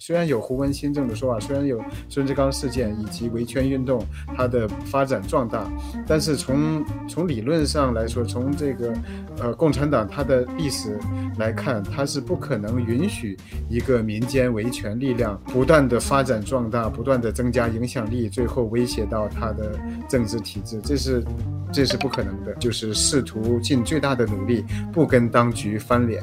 [0.00, 4.04] 虽然有胡文新政的说法，虽然有孙志刚事件以及维权运动
[4.36, 5.70] 它的发展壮大，
[6.04, 8.92] 但是从从理论上来说，从这个
[9.38, 10.98] 呃共产党它的历史
[11.38, 13.36] 来看，它是不可能允许
[13.70, 21.24] 一个民间维权力量不断的发展壮大，不断的增加影响力，最后威胁到它的政治体制，这是
[21.72, 22.52] 这是不可能的。
[22.54, 26.20] 就是试图尽最大的努力不跟当局翻脸，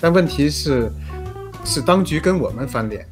[0.00, 0.90] 但问题是。
[1.62, 3.06] 是当局跟我们翻脸。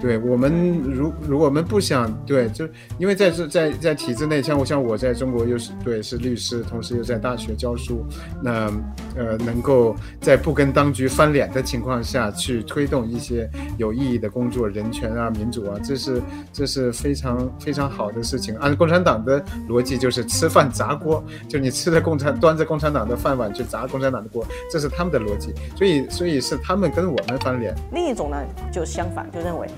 [0.00, 8.04] 对我们，如如果我们不想对，就因为在这在在体制内，像我像我在中国又是对是律师，同时又在大学教书，
[8.42, 8.70] 那
[9.16, 18.56] 呃能够在不跟当局翻脸的情况下去推动一些有意义的工作，人权啊、民主啊，这是这是非常非常好的事情。
[18.58, 25.52] 按共产党的逻辑，就是吃饭砸锅，就你吃着共产端着共产党的饭碗去砸共产党的锅，这是他们的逻辑。
[25.76, 27.74] 所以所以是他们跟我们翻脸。
[27.92, 28.36] 另一种呢，
[28.72, 29.68] 就相反，就认为。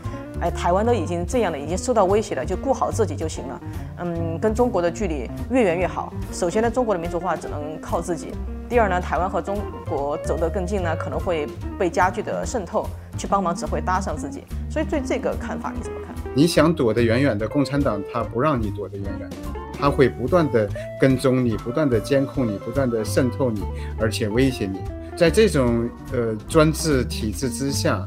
[0.41, 3.61] 哎，台湾都已经这样了，已经受到威胁了，就顾好自己就行了。
[3.99, 6.13] 嗯，跟中国的距离越远越好。
[6.33, 8.33] 首先呢，中国的民族化只能靠自己。
[8.67, 11.47] 第二呢，台湾和中国走得更近呢，可能会
[11.79, 12.87] 被加剧的渗透，
[13.19, 14.45] 去帮忙只会搭上自己。
[14.71, 16.15] 所以对这个看法你怎么看？
[16.35, 19.37] 你想躲得远远的，共产党他不让你躲得远远的，
[19.79, 20.67] 他会不断的
[20.99, 23.63] 跟踪你，不断的监控你，不断的渗透你，
[23.99, 24.81] 而且威胁你。
[25.17, 28.07] 在这种呃专制体制之下。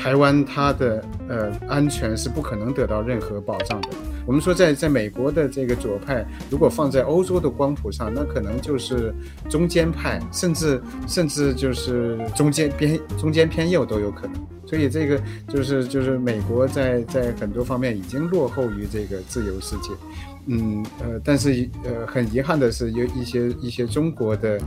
[0.00, 3.88] 台湾它的呃安全是不可能得到任何保障的。
[4.24, 9.14] 我们说，在在美国的这个左派，如果放在欧洲的光谱上，那可能就是
[9.50, 14.34] 中间派，甚至甚至就是中间偏中间偏右都有可能。
[14.66, 19.90] 所以这个就是就是美国在在很多方面已经落后于这个自由世界。
[20.46, 24.58] 嗯呃，但是呃很遗憾的是，有一些一些中国的。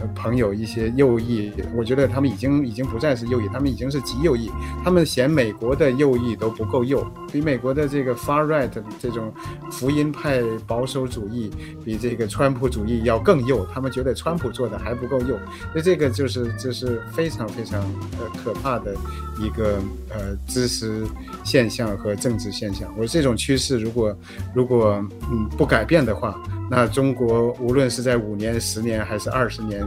[0.00, 4.50] 呃朋友一些右翼，我觉得他们已经已经不再是右翼，他们已经是极右翼。
[4.82, 9.32] 他们嫌美国的右翼都不够右，比美国的这个 far right 这种
[9.70, 11.50] 福音派保守主义，
[11.84, 13.66] 比这个川普主义要更右。
[13.72, 15.38] 他们觉得川普做的还不够右，
[15.74, 17.80] 那这个就是这是非常非常
[18.18, 18.94] 呃可怕的
[19.40, 19.78] 一个
[20.08, 21.04] 呃知识
[21.44, 22.92] 现象和政治现象。
[22.98, 24.16] 我这种趋势如果
[24.54, 26.40] 如果嗯不改变的话。
[26.70, 29.86] 那中国无论是在五年、十年还是二十年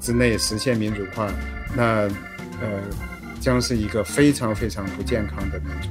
[0.00, 1.28] 之内实现民主化，
[1.76, 2.08] 那
[2.60, 2.80] 呃
[3.40, 5.88] 将是一个非常非常不健康的民主。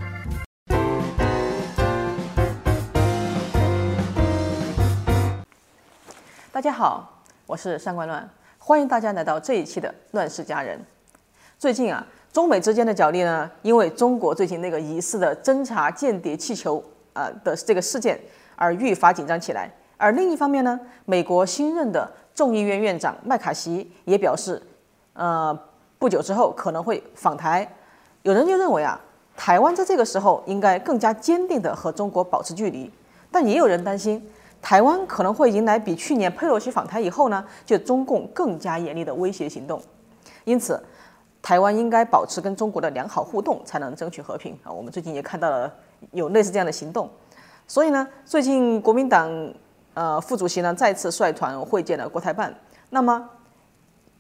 [6.51, 10.77] 大家好，我是上官乱，欢迎大家来到这一期的《乱世佳人》。
[11.57, 16.83] 最近啊，中美之间的角力呢，因为中国最近那个疑似的侦察间谍气球
[17.13, 18.19] 啊的这个事件
[18.61, 19.67] 而愈发紧张起来。
[19.97, 24.61] 而另一方面呢，美国新任的众议院院长麦卡锡也表示，
[25.13, 25.57] 呃，
[25.97, 27.67] 不久之后可能会访台。
[28.21, 29.01] 有人就认为啊，
[29.35, 32.91] 台湾在这个时候应该更加坚定地和中国保持距离。
[33.31, 34.23] 但也有人担心，
[34.61, 39.81] 台湾可能会迎来比去年佩洛西访台以后呢，就中共更加严厉的威胁行动。
[40.43, 40.79] 因此，
[41.41, 44.71] 台湾应该保持跟中国的良好互动，才能争取和平啊。
[44.71, 45.73] 我们最近也看到了
[46.11, 47.09] 有类似这样的行动。
[47.67, 49.53] 所以呢，最近国民党。
[49.93, 52.55] 呃，副主席呢再次率团会见了国台办。
[52.91, 53.29] 那么，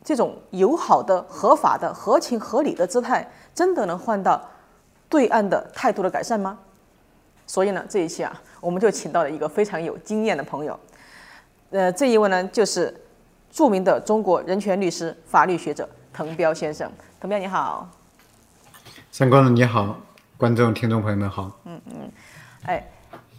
[0.03, 3.25] 这种友好的、合法的、合情合理的姿态，
[3.55, 4.49] 真的能换到
[5.07, 6.59] 对岸的态度的改善吗？
[7.47, 10.77] 所以呢，这一期啊，我们就请到了一个非常有经验的朋友。
[11.69, 12.93] 呃，这一位呢，就是
[13.49, 16.91] 著名的中国人权律师、法律学者滕彪先生。
[17.17, 17.89] 滕彪你好。
[19.09, 19.95] 三观众你好，
[20.35, 21.49] 观众、听众朋友们好。
[21.63, 22.11] 嗯嗯，
[22.65, 22.85] 哎。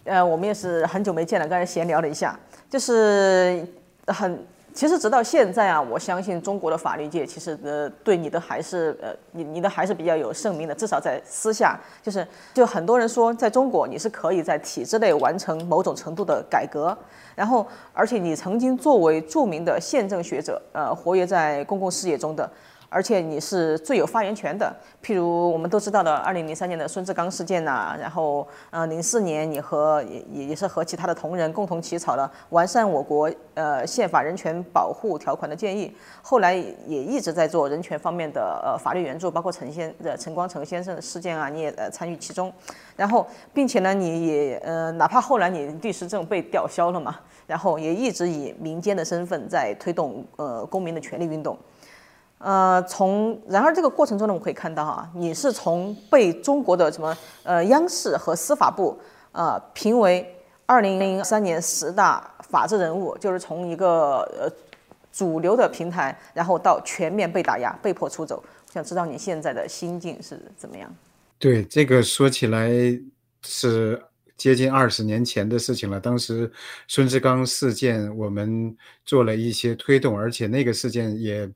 [0.05, 2.37] 呃，我们也是很久没见了，刚才闲聊了一下，
[2.69, 3.65] 就是
[4.07, 16.97] 很，其实直到现在啊，我相信中国的法律界其实呃对你的还是呃你你的还是比较有盛名的，至少在私下，就是就很多人说，在中国你是可以在体制内完成某种程度的改革，
[17.33, 22.49] 然后而且你曾经作为著名的宪政学者，呃，活跃在公共事业中的。
[22.93, 24.71] 而且你是最有发言权的，
[25.03, 35.91] 譬如我们都知道的，二零零三年的孙志刚事件呐，然后，呃，零四年你和也也也是和其他的同仁共同起草了完善我国呃宪法人权保护条款的建议，
[36.21, 42.53] 后来也一直在做人权方面的呃法律援助，包括陈先呃陈光诚先生的事件啊，你也呃参与其中，
[42.95, 51.57] 然后，并且呢，你也呃哪怕后来你律师证被吊销了嘛，然后也一直以民间的身份在推动呃公民的权利运动。
[52.43, 58.99] 呃，从然而这个过程中呢，我们可以看到哈，你是从被中国的什么呃央视和司法部
[59.31, 60.35] 呃评为
[60.65, 64.51] 二零零三年十大法治人物，就是从一个呃
[65.09, 68.43] 主流的平台，然后到全面被打压、被迫出走。
[68.73, 70.93] 想知道你现在的心境是怎么样？
[71.39, 72.69] 对，这个说起来
[73.45, 74.01] 是
[74.35, 75.97] 接近二十年前的事情了。
[75.97, 76.51] 当时
[76.89, 78.75] 孙志刚事件，我们
[79.05, 81.49] 做了一些推动，而且那个事件也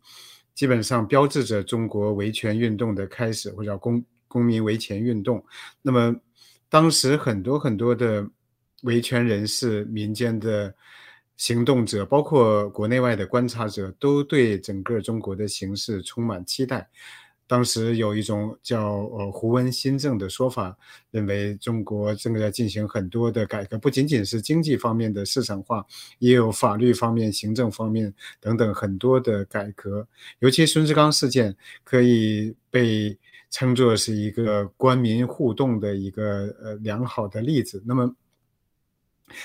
[0.57, 5.45] 基本上标志着中国维权运动的开始，或者叫公公民维权运动。
[5.83, 6.15] 那么
[6.67, 8.27] 当时很多很多的
[8.81, 10.73] 维权人士、民间的
[11.35, 16.89] 行动者，包括国内外的观察者，都对整个中国的形势充满期待。
[17.47, 20.77] 当时有一种叫呃胡温新政的说法，
[21.11, 25.85] 认为中国正在进行很多的改革，不仅仅是经济方面的市场化，
[26.19, 30.07] 也有法律方面、行政方面等等很多的改革。
[30.39, 33.17] 尤其孙志刚事件可以被
[33.49, 37.81] 称作是一个官民互动的一个呃良好的例子。
[37.85, 38.13] 那么。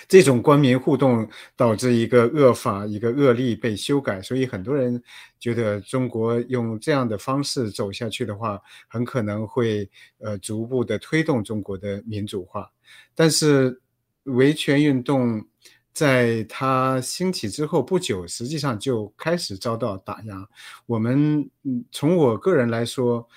[0.06, 5.02] 这种官民互动导致一个恶法、一个恶例被修改，所以很多人
[5.40, 12.70] 觉得中国用这样的方式走下去的话，很可能会呃逐步的推动中国的民主化。
[13.14, 13.80] 但是
[14.24, 15.44] 维权运动
[15.92, 20.48] 在它兴起之后不久，实际上就开始遭到打压。
[20.86, 21.50] 我们
[21.90, 23.28] 从我个人来说。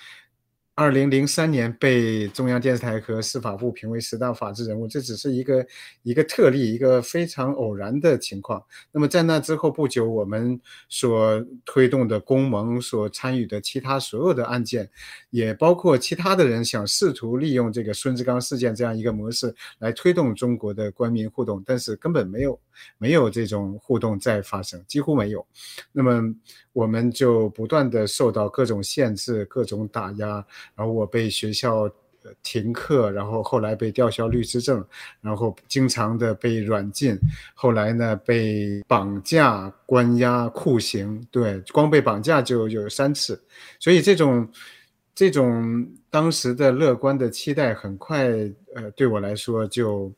[0.78, 5.66] 二零零三年被中央电视台和司法部评为十大法治人物，这只是一个
[6.02, 8.62] 一个特例，一个非常偶然的情况。
[8.92, 14.86] 那么在那之后不久，我们所推动的公盟所参与的其他所有的案件，
[15.30, 22.60] 也包括其他的人想试图利用这个孙志刚事件这样一个模式来推动中国的官民互动，但是根本没有
[22.98, 25.46] 没有这种互动再发生，几乎没有。
[25.92, 26.22] 那么
[26.72, 30.44] 我们就不断的受到各种限制、各种打压。
[30.74, 31.88] 然后我被学校
[32.42, 34.84] 停课，然后后来被吊销律师证，
[35.20, 37.16] 然后经常的被软禁，
[37.54, 43.40] 后来呢被绑架、关押、酷刑，对，光被绑架就有三次，
[43.78, 44.48] 所以这种
[45.14, 48.26] 这种当时的乐观的期待，很快
[48.74, 50.12] 呃对我来说就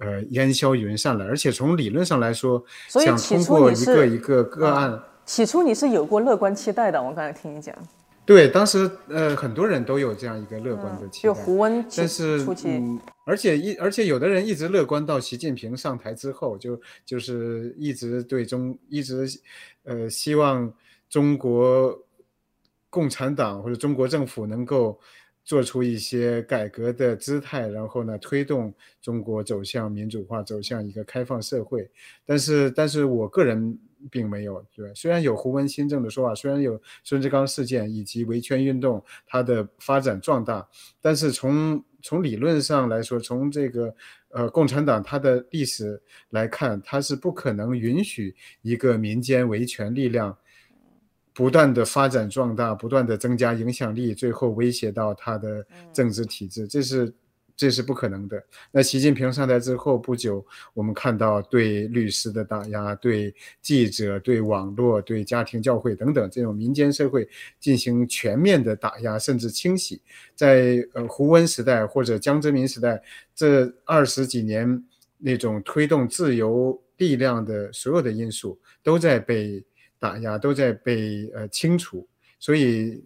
[0.00, 1.24] 呃烟消云散了。
[1.24, 7.74] 而且从理论上来说，想通过一个一个个案，起初你是有过乐观期待的，我刚才听你讲。
[8.26, 19.26] 对，当时呃很多人都有这样一个乐观的期待，就胡温，但是嗯，而且一而且有的人一直乐观到习近平上台之后，就就是一直对中一直
[19.82, 20.72] 呃希望
[21.08, 21.98] 中国
[22.88, 25.00] 共产党或者中国政府能够
[25.44, 31.90] 做出一些改革的姿态，然后呢推动中国走向民主化，走向一个开放社会。
[32.24, 33.78] 但是，但是我个人。
[34.10, 40.66] 并没有对，虽然有胡温新政的说法，虽然有孙志刚事件以及维权运动它的发展壮大，
[41.02, 43.94] 但是从从理论上来说，从这个
[44.30, 50.34] 呃共产党它的历史来看，它是不可能允许一个民间维权力量
[51.40, 57.10] 不断的发展壮大，不断的增加影响力，最后威胁到他的政治体制，这是。
[57.56, 58.42] 这是不可能的。
[58.72, 60.42] 那习近平上台之后不久，
[60.72, 67.28] 我们看到对律师的打压、对记者、对网络、对家庭教会等等这种民间社会
[67.58, 70.00] 进行全面的打压，甚至清洗。
[70.34, 72.98] 在呃胡温时代或者江泽民时代，
[73.34, 74.82] 这二十几年
[75.18, 79.62] 那种推动自由力量的所有的因素都在被
[80.00, 82.08] 打压，都在被呃清除。
[82.40, 83.04] 所以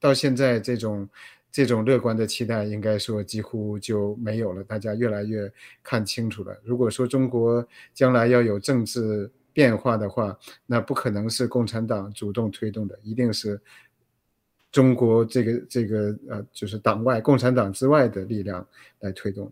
[0.00, 1.08] 到现在这种。
[1.56, 4.64] 这种乐观的期待，应该说几乎就没有了。
[4.64, 5.48] 大家越来越
[5.84, 6.52] 看清楚了。
[6.64, 13.60] 如果说中国将来要有政治变化的话，那不可能是共产党主动推动的，一定是
[14.72, 18.66] 中国这个这个呃，就是党外共产党之外的力量
[18.98, 19.48] 来推动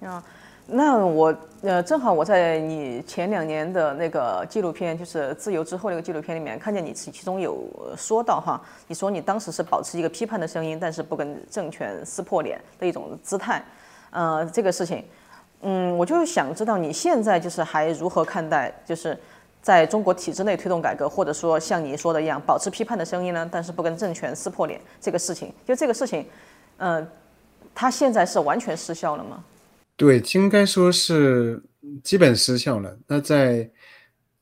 [0.00, 0.08] 的。
[0.08, 0.24] 啊。
[0.68, 1.32] 那我
[1.62, 7.64] 呃正好我在你前两年的那个纪录片，就是自由之后那个纪录片里面，看见你其其中有
[7.96, 13.64] 说到哈，你说你当时是保持一个批判的声音，但是不跟政权撕破脸的一种姿态，
[14.10, 15.04] 呃，这个事情，
[15.60, 19.16] 嗯，我就想知道你现在就是还如何看待，就是
[19.62, 26.26] 在中国体制内推动改革，或者说像你说的一样，保持批判的声音呢，但是不跟政权撕破脸这个事情，就这个事情，
[26.78, 27.06] 嗯，
[27.72, 29.44] 它现在是完全失效了吗？
[29.96, 31.62] 对，应该说是
[32.04, 32.98] 基本失效了。
[33.06, 33.70] 那在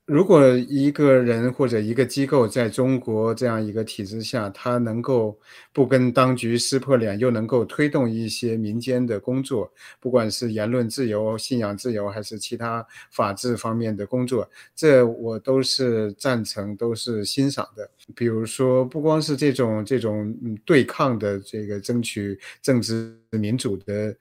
[0.04, 5.38] 如果一个人或者一个机构在中国这样一个体制下，他能够
[5.72, 17.88] 不跟当局撕破脸，又能够推动一些民间的工作，不管是言论自由、信仰自由，还是其他法治方面的工作，这我都是赞成，都是欣赏的。
[18.14, 24.14] 比如说，不光是这种这种对抗的这个争取政治民主的。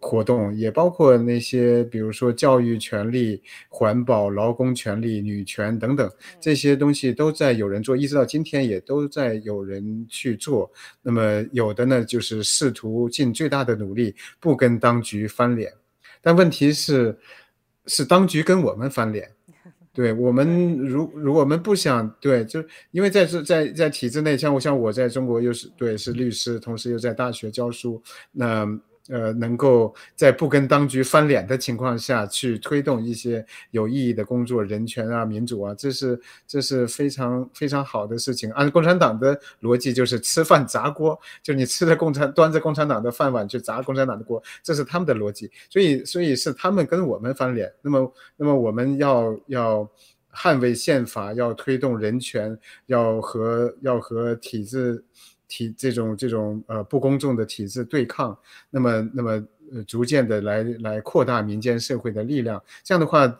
[0.00, 6.08] 活动，也包括那些比如说教育权利、环保、劳工权利、女权等等
[6.40, 10.70] 这些东西都在有人做，一直到今天也都在有人去做。
[11.02, 15.72] 那么有的呢，就是试图尽最大的努力不跟当局翻脸，
[16.20, 17.18] 但问题是，
[17.86, 19.28] 是当局跟我们翻脸。
[19.92, 28.64] 对我们，如如果我们不想对，就因为在这在在体制内，像我像我在中国又是对是律师，同时又在大学教书，那。
[28.64, 28.68] 呃，
[29.08, 38.50] 呃能够在不跟当局翻脸的情况下去推动一些有意义的工作，人权啊、民主啊，这是这是非常非常好的事情。
[38.52, 45.50] 按共产党的逻辑，就是吃饭砸锅，就你吃着共产端着共产党的饭碗去砸共产党的锅，这是他们的逻辑。
[45.68, 47.72] 所以，所以是他们跟我们翻脸。
[47.82, 49.90] 那么，那么我们要要
[50.32, 52.56] 捍卫宪法，要推动人权，
[52.86, 55.04] 要和要和体制。
[55.52, 58.34] 体这种这种呃不公正的体制对抗，
[58.70, 59.30] 那么那么
[59.70, 63.38] 呃逐渐的来来扩大民间社会的力量，这样的话，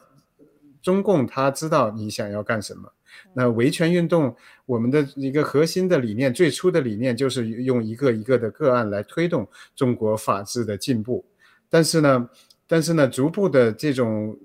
[0.83, 2.93] 中共他知道你想要干什么。
[3.33, 11.25] 那维权运动，我们的一个核心的理念，最初的理念就是用一个一个的个案来推动中国法治的进步。
[11.71, 12.29] 但是呢，
[12.67, 14.39] 但是呢，逐步的这种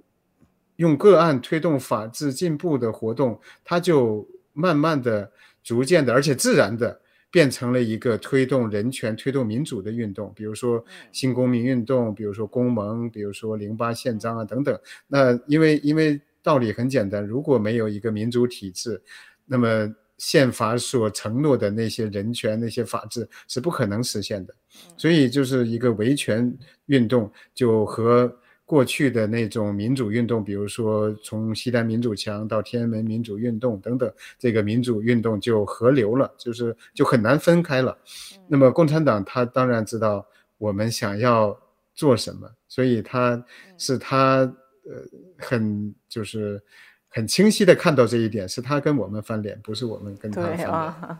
[0.77, 5.29] 用个案推动法治进步的活动，它就慢慢的、
[5.61, 7.01] 逐渐的，而且自然的。
[7.37, 14.75] 变成了一个推动人权、推动民主的运动，比如说新公民运动，比如说公盟，比如说零八宪章啊等等。
[15.05, 18.99] 那因为因为道理很简单，如果没有一个民主体制，
[19.45, 24.55] 那么宪法所承诺的那些人权、那些法治是不可能实现的。
[24.97, 26.51] 所以就是一个维权
[26.87, 28.35] 运动就和。
[28.67, 37.97] 过去的那种民主运动，比如说从西单民主墙到天安门民主运动等等，这个民主运动就合流了，就是就很难分开了。
[38.45, 41.57] 那么共产党他当然知道我们想要
[41.95, 43.41] 做什么，所以他
[43.77, 44.39] 是他
[44.83, 45.01] 呃
[45.37, 46.61] 很就是
[47.07, 50.67] 很清晰的看到这一点，是他跟我们翻脸，不是我们跟他翻脸。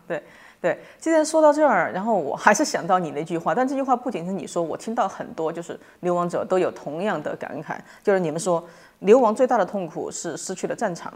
[0.06, 0.18] 对。
[0.18, 0.22] 对，
[0.60, 8.62] 对既然说到这儿，然后我还是想到你那句话，但这句话不仅是你说，我听到很多就是流亡者都有同样的感慨，就是你们说
[9.00, 11.12] 流亡最大的痛苦是失去了战场，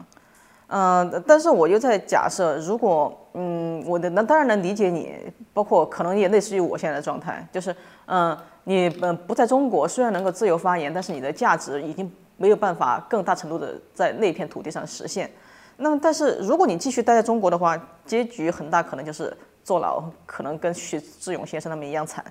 [0.69, 5.19] 嗯，但是我又在假设，如果嗯，我的那当然能理解你，
[5.53, 7.75] 包括可能也类似于我现在的状态，就是
[8.07, 15.29] 嗯，你嗯不在中国，虽然能够自由发言，但是你的价值已经没有办法更大程度的在那片土地上实现。
[15.77, 22.25] 那么，但是如果你继续待在中国的话，结局很大可能就是坐牢，可能跟徐志勇先生他们一样惨。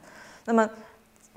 [0.46, 0.70] 那么，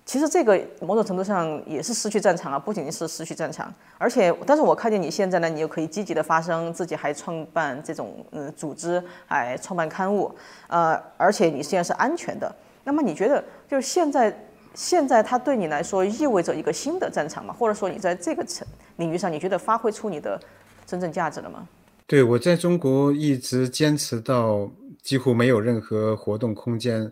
[0.06, 10.30] 其实这个某种程度上也是失去战场啊，不仅仅是失去战场，而且，但是我看见你现在呢，你又可以积极的发声，自己还创办这种嗯组织，还创办刊物，
[10.68, 12.54] 呃，而且你现在是安全的。
[12.84, 14.34] 那么，你觉得就是现在，
[14.74, 17.54] 现在它对你来说意味着一个新的战场吗？
[17.58, 20.38] 或者说，你在这个层领域上，你觉得发挥出你的
[20.84, 21.66] 真正价值了吗？
[22.06, 24.70] 对，我在中国一直坚持到
[25.02, 27.10] 几乎没有任何活动空间。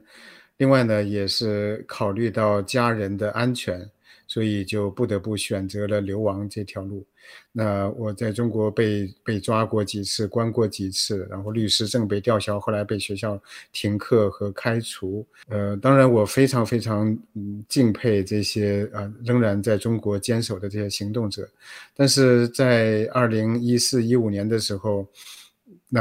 [0.59, 3.91] 另外呢，也是考虑到家人的安全。
[4.33, 7.05] 所以就不得不选择了流亡这条路。
[7.53, 13.39] 那我在中国被被抓过几次，关过几次，然后律师证被吊销，后来被学校
[13.75, 15.27] 停课和开除。
[15.51, 17.15] 呃，当然我非常非常
[17.69, 21.47] 敬佩这些啊仍然在中国坚守的这些行动者。
[21.95, 25.07] 但是在二零一四一五年的时候。
[25.89, 26.01] 那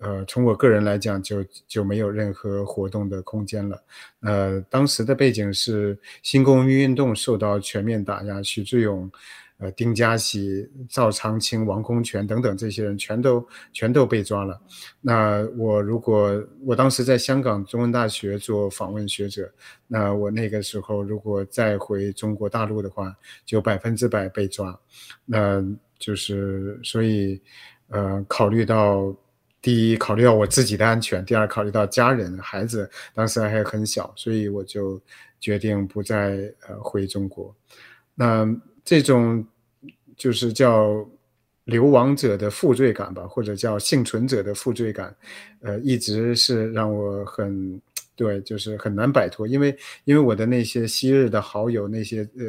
[0.00, 3.80] 呃，从我个人来讲，就就没有任何活动的空间了。
[4.20, 9.08] 呃，当时的背景是新公民运动受到全面打压，徐志勇、
[9.58, 14.60] 呃丁家喜、赵长青、王空泉等等这些人全都全都被抓了。
[15.00, 19.48] 那我如果我当时在香港中文大学做访问学者，
[19.86, 23.16] 那我那个时候如果再回中国大陆的话，
[23.46, 24.76] 就百分之百被抓。
[25.24, 25.64] 那
[25.96, 27.40] 就是所以。
[27.92, 29.14] 呃，考虑到
[29.60, 34.98] 第一，考虑到我自己的安全；第二，考虑到家人、孩子，当时还很小，所以我就
[35.38, 37.54] 决定不再呃回中国。
[38.14, 38.48] 那
[38.82, 39.46] 这种
[40.16, 41.06] 就是叫
[41.64, 45.14] 流亡者的负罪感吧，或者叫幸存者的负罪感，
[45.60, 47.78] 呃，一直是让我很
[48.16, 49.46] 对，就是很难摆脱。
[49.46, 52.44] 因为因为我的那些昔日的好友，那些呃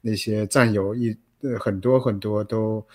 [0.00, 2.86] 那些战友，一呃很多很多都。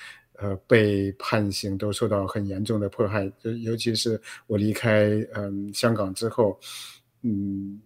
[0.42, 6.58] 呃，被判刑都受到很严重的迫害，就尤其是我离开嗯香港之后，
[7.24, 7.78] 嗯，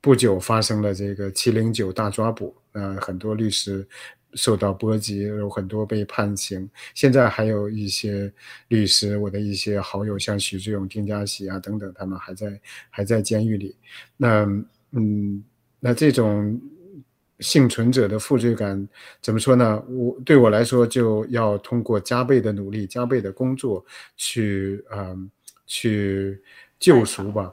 [0.00, 3.86] 不久发生了这个七零九大抓捕，呃，很多律师
[4.34, 6.68] 受到波及，有很多被判刑。
[6.92, 8.32] 现在还有一些
[8.66, 13.76] 律师，我的一些好友，像许志勇、丁家喜啊等等，他们还在还在监狱里。
[14.16, 14.44] 那
[14.90, 15.44] 嗯，
[15.78, 16.60] 那这种。
[17.40, 18.88] 幸存者的负罪感
[19.20, 19.82] 怎么说呢？
[19.88, 23.84] 我对我来说，就要通过加倍的努力、加倍的工作
[24.16, 25.30] 去，嗯，
[25.66, 26.40] 去
[26.78, 27.52] 救赎吧。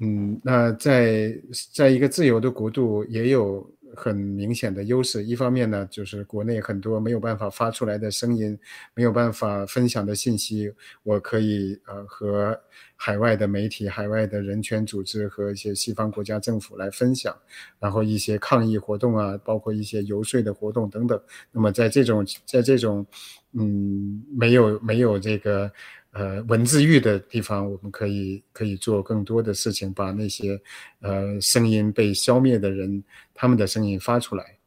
[0.00, 1.36] 嗯，那在
[1.72, 3.70] 在一个自由的国度，也有。
[3.96, 8.56] 很明显的优势，一方面呢，就是国内很多没有办法发出来的声音，
[8.94, 10.72] 没有办法分享的信息，
[11.02, 12.56] 我可以呃和
[13.02, 17.34] 海外的媒体、海外的人权组织和一些西方国家政府来分享，
[17.78, 21.18] 然后一些抗议活动啊，包括一些游说的活动等等。
[21.50, 23.06] 那么在这种在这种
[23.52, 25.72] 嗯没有没有这个。
[26.12, 30.60] 呃，文字狱的地方，我们可以可以做更多的事情，把那些
[30.98, 33.00] 呃声音被消灭的人
[33.32, 34.58] 他们的声音发出来。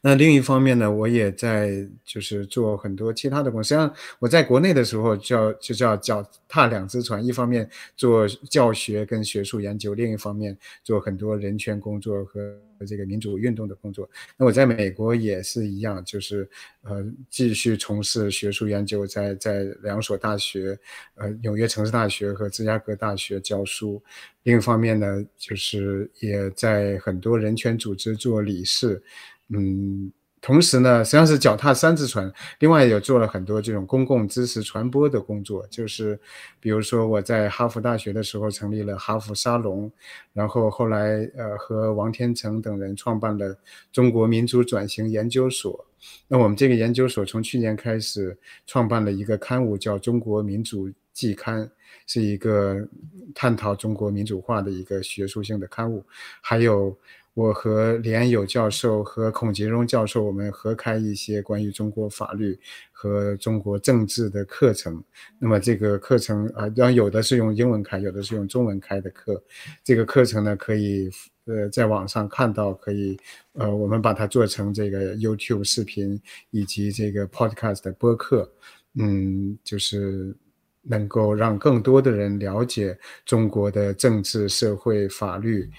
[0.00, 3.62] 那另一方面呢，我也在就是做很多其他的工作。
[3.62, 12.40] 实际上，我在国内的时候叫就叫脚踏两只船，一方面做教学跟学术研究，另一方面做很多人权工作和
[12.86, 14.08] 这个民主运动的工作。
[14.36, 16.48] 那我在美国也是一样，就是
[16.82, 20.78] 呃继续从事学术研究，在在两所大学，
[21.16, 24.02] 呃纽约城市大学和芝加哥大学教书。
[24.44, 29.02] 另一方面呢，就是也在很多人权组织做理事。
[29.52, 32.32] 嗯，同时呢，实际上是脚踏三只船。
[32.60, 36.18] 另外，也做了很多这种公共知识传播的工作，就是
[36.60, 39.90] 比如说我在哈佛大学的时候成立了哈佛沙龙，
[40.32, 43.58] 然后后来呃和王天成等人创办了
[43.92, 45.84] 中国民主转型研究所。
[46.28, 51.66] 那我们这个研究所从去年开始创办了一个刊物，叫《中国民主季刊》，
[52.06, 52.88] 是一个
[53.34, 56.04] 探讨中国民主化的一个学术性的刊物，
[56.40, 56.96] 还有。
[57.40, 62.58] 我和连友教授和孔杰荣教授，我们合开一些关于中国法律
[62.92, 65.02] 和中国政治的课程。
[65.38, 69.42] 那么这个课程啊，然有的是用英文开，有的是用中文开的课。
[69.82, 71.08] 这个课程呢，可以
[71.46, 73.16] 呃在网上看到，可以
[73.54, 76.20] 呃我们把它做成这个 YouTube 视频
[76.50, 78.52] 以及这个 Podcast 的播客。
[78.98, 80.36] 嗯，就是
[80.82, 85.70] 能够让更多的人了解中国的政治、社会、法律。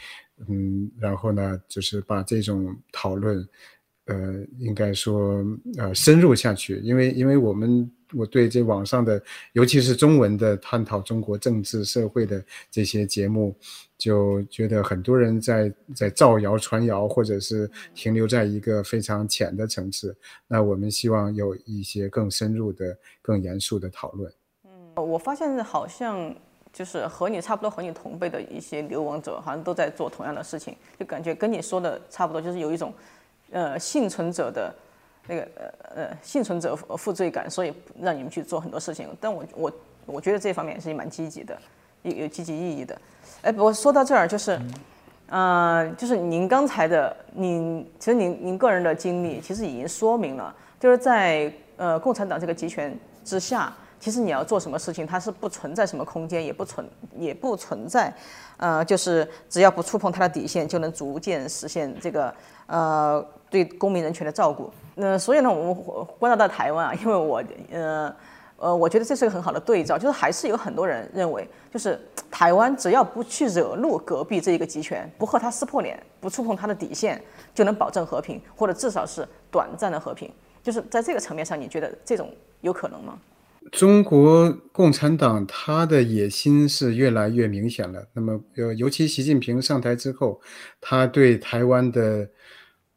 [0.47, 3.47] 嗯，然后呢，就是把这种讨论，
[4.05, 5.45] 呃，应该说
[5.77, 9.21] 呃深入下去，因为因为我们我对这网上的，
[9.53, 13.55] 尤其是中文的探讨中国政治社会的这些节目，
[13.97, 20.15] 就觉得很多人在在造谣传谣，或者是停留在一个非常浅的层次。
[20.47, 24.33] 那我们希望有一些更深入的、更严肃的讨论。
[24.65, 26.35] 嗯，我发现好像。
[26.73, 32.93] 就是和你差不多和你同辈的一些流亡者，好像都在做同样的事情，就感觉跟你说的差不多，就是有一种，
[33.51, 34.73] 呃，幸存者的
[35.27, 39.09] 那个呃呃幸存者负罪感，所以让你们去做很多事情。
[39.19, 39.71] 但我我
[40.05, 41.57] 我觉得这方面是蛮积极的，
[42.03, 42.97] 有有积极意义的。
[43.41, 44.57] 哎，不过说到这儿，就是，
[45.27, 53.73] 嗯，就是您刚才的，您其实您您个人的经历，其实已经说明了，就是在呃共产党这个集权之下。
[54.01, 56.85] 其实你要做什么事情，它是不存在什么空间，也不存
[57.15, 58.11] 也不存在，
[58.57, 62.33] 呃，就是只要不触碰它的底线，就能逐渐实现这个
[62.65, 64.69] 呃对公民人权的照顾。
[64.95, 68.13] 那所以呢，我们观察到台湾啊，因为我呃
[68.57, 77.21] 呃，我觉得这是个很好的对照，就是还是有很多人认为，就是台湾只要不去惹怒隔壁这一个集权，不和他撕破脸，不触碰他的底线，
[77.53, 80.31] 就能保证和平，或者至少是短暂的和平。
[80.63, 83.17] 就是在这个层面上，你觉得这种有可能吗？
[83.69, 88.05] 中国共产党他的野心是越来越明显了。
[88.11, 90.41] 那么，呃，尤其习近平上台之后，
[90.81, 92.27] 他对台湾的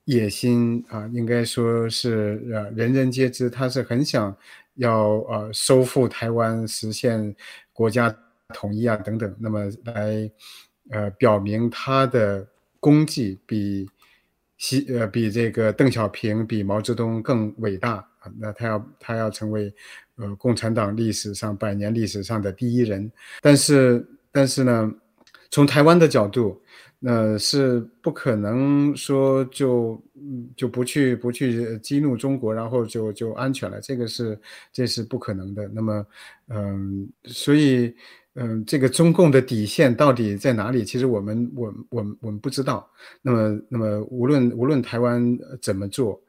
[0.07, 3.51] 野心啊，应该说是呃人人皆知。
[3.51, 4.35] 他是很想
[4.77, 7.37] 要呃收复台湾，实现
[7.73, 8.17] 国家
[8.49, 9.37] 统一啊等等。
[9.39, 10.29] 那么来
[10.91, 12.45] 呃表明他的
[12.81, 13.87] 功绩比
[14.57, 18.33] 习呃比这个邓小平、比毛泽东更伟大啊。
[18.39, 19.73] 那他要他要成为。
[20.17, 23.11] 呃，共产党历史上百年历史上的第一人，
[23.43, 24.93] 但是但是呢，
[25.51, 26.63] 从台湾的角度，
[27.01, 30.01] 那是不可能说就
[30.57, 34.39] 就不去不去激怒中国，然后就就安全了，这个是
[34.73, 35.67] 这是不可能的。
[35.75, 36.07] 那么，
[36.47, 37.93] 嗯，所以
[38.35, 40.85] 嗯，这个中共的底线到底在哪里？
[40.85, 42.89] 其实我们我我们我们不知道。
[43.21, 46.23] 那么那么无论无论台湾怎么做，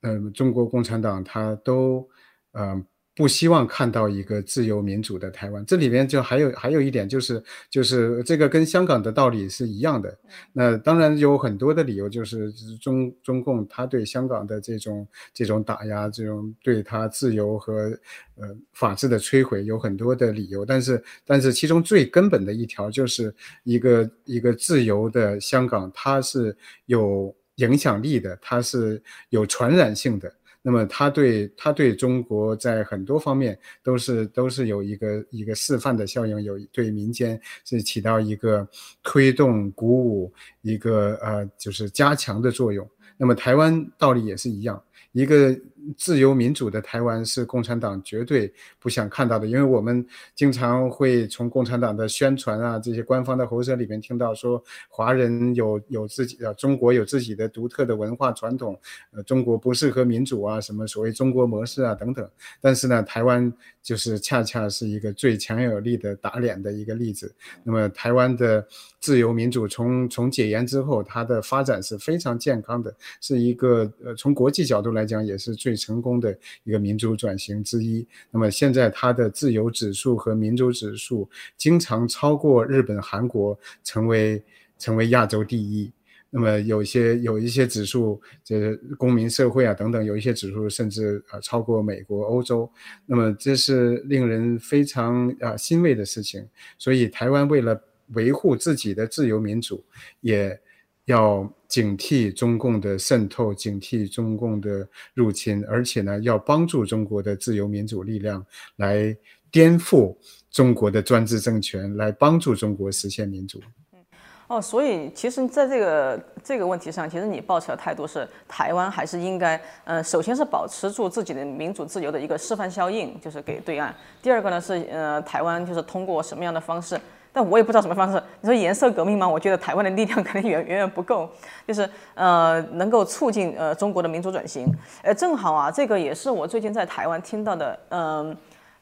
[0.00, 2.08] 嗯，中国共产党他都
[2.52, 2.82] 嗯。
[3.14, 10.16] 不希望看到一个自由民主的台湾，这里边就还有还有一点，就是就是这个跟香港的道理是一样的。
[10.52, 17.90] 那当然有很多的理由，就是中中共他对香港的这种这种打压，这种对他自由和
[18.36, 20.64] 呃法治的摧毁有很多的理由。
[20.64, 27.34] 但是但是其中最根本的一条，就是一个一个自由的香港，它是有。
[27.56, 30.32] 影响力的，它是有传染性的。
[30.62, 38.68] 那么，他对他对中国在很多方面都是都是有一个一个示范的效应，有对民间是起到一个
[39.02, 42.88] 推动、鼓舞一个呃就是加强的作用。
[43.16, 45.58] 那么，台湾道理也是一样，一个。
[45.96, 58.78] 自由民主的台湾是共产党绝对不想看到的，因为我们经常会从共产党的宣传啊这些官方的喉舌里面听到说，华人有有自己的中国有自己的独特的文化传统，
[59.12, 62.28] 呃，中国不适合民主啊，什么所谓中国模式啊等等。
[62.60, 67.34] 但是呢，台湾就是恰恰是一个最强有力的打脸的一个例子。
[67.64, 68.66] 那么，台湾的
[69.00, 75.69] 自由民主从从解严之后，它的发展是非常健康的，是一个呃从国际角度来讲也是最。
[75.70, 78.04] 最成功的一个民主转型之一。
[78.32, 84.42] 那么现在它的自由指数和民主指数经常超过日本、韩国，成为
[84.80, 85.92] 成为亚洲第一。
[86.28, 92.68] 那么有些有一些指数，这公民社会啊等等，有一些指数甚至呃超过美国、欧洲。
[93.06, 96.44] 那么这是令人非常啊欣慰的事情。
[96.78, 97.80] 所以台湾为了
[98.14, 99.84] 维护自己的自由民主，
[100.20, 100.60] 也。
[101.06, 108.44] 要警惕中共的渗透，警惕中共的入侵，而且呢，要帮助中国的自由民主力量
[108.76, 109.16] 来
[109.52, 110.16] 颠覆
[110.50, 113.62] 中国的专制政权，来帮助中国实现民主。
[113.92, 114.00] 嗯，
[114.48, 127.00] 哦，所以其实在这个这个问题上，其实你抱持的态度是，台湾还是应该，呃，首先是保持住自己的民主自由的一个示范效应，就是给对岸；第二个呢是，呃，台湾就是通过什么样的方式。
[127.32, 128.22] 但我也不知道什么方式。
[128.40, 129.28] 你说颜色革命吗？
[129.28, 131.28] 我觉得台湾的力量可能远远远不够，
[131.66, 134.66] 就是呃能够促进呃中国的民主转型。
[135.02, 138.36] 呃，正好啊，这个也是我最近在台湾听到的，嗯，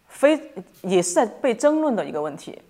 [0.09, 0.41] 非
[0.83, 2.61] 也是在被争论的一个问题。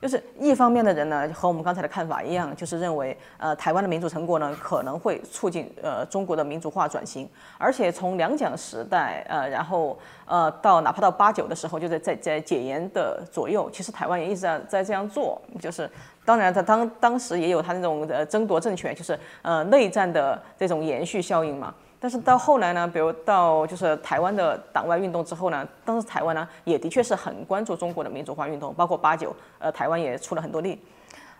[0.00, 15.88] 就是一方面的人呢，和我们刚才的看法一样，就是认为，呃，台湾的民主成果呢，可能会促进呃中国的民主化转型，而且从两蒋时代，呃，然后呃到哪怕到八九的时候，就在在在解严的左右，其实台湾也一直在在这样做，就是
[16.24, 21.74] 当然他当当时也有他那种呃争夺政权，就是呃内战的这种延续效应嘛。
[22.02, 30.80] 但是到后来呢，比如到就是台湾的党外运动之后呢，当时台湾呢也的确是很关注中国的民主化运动，包括八九，呃，台湾也出了很多力，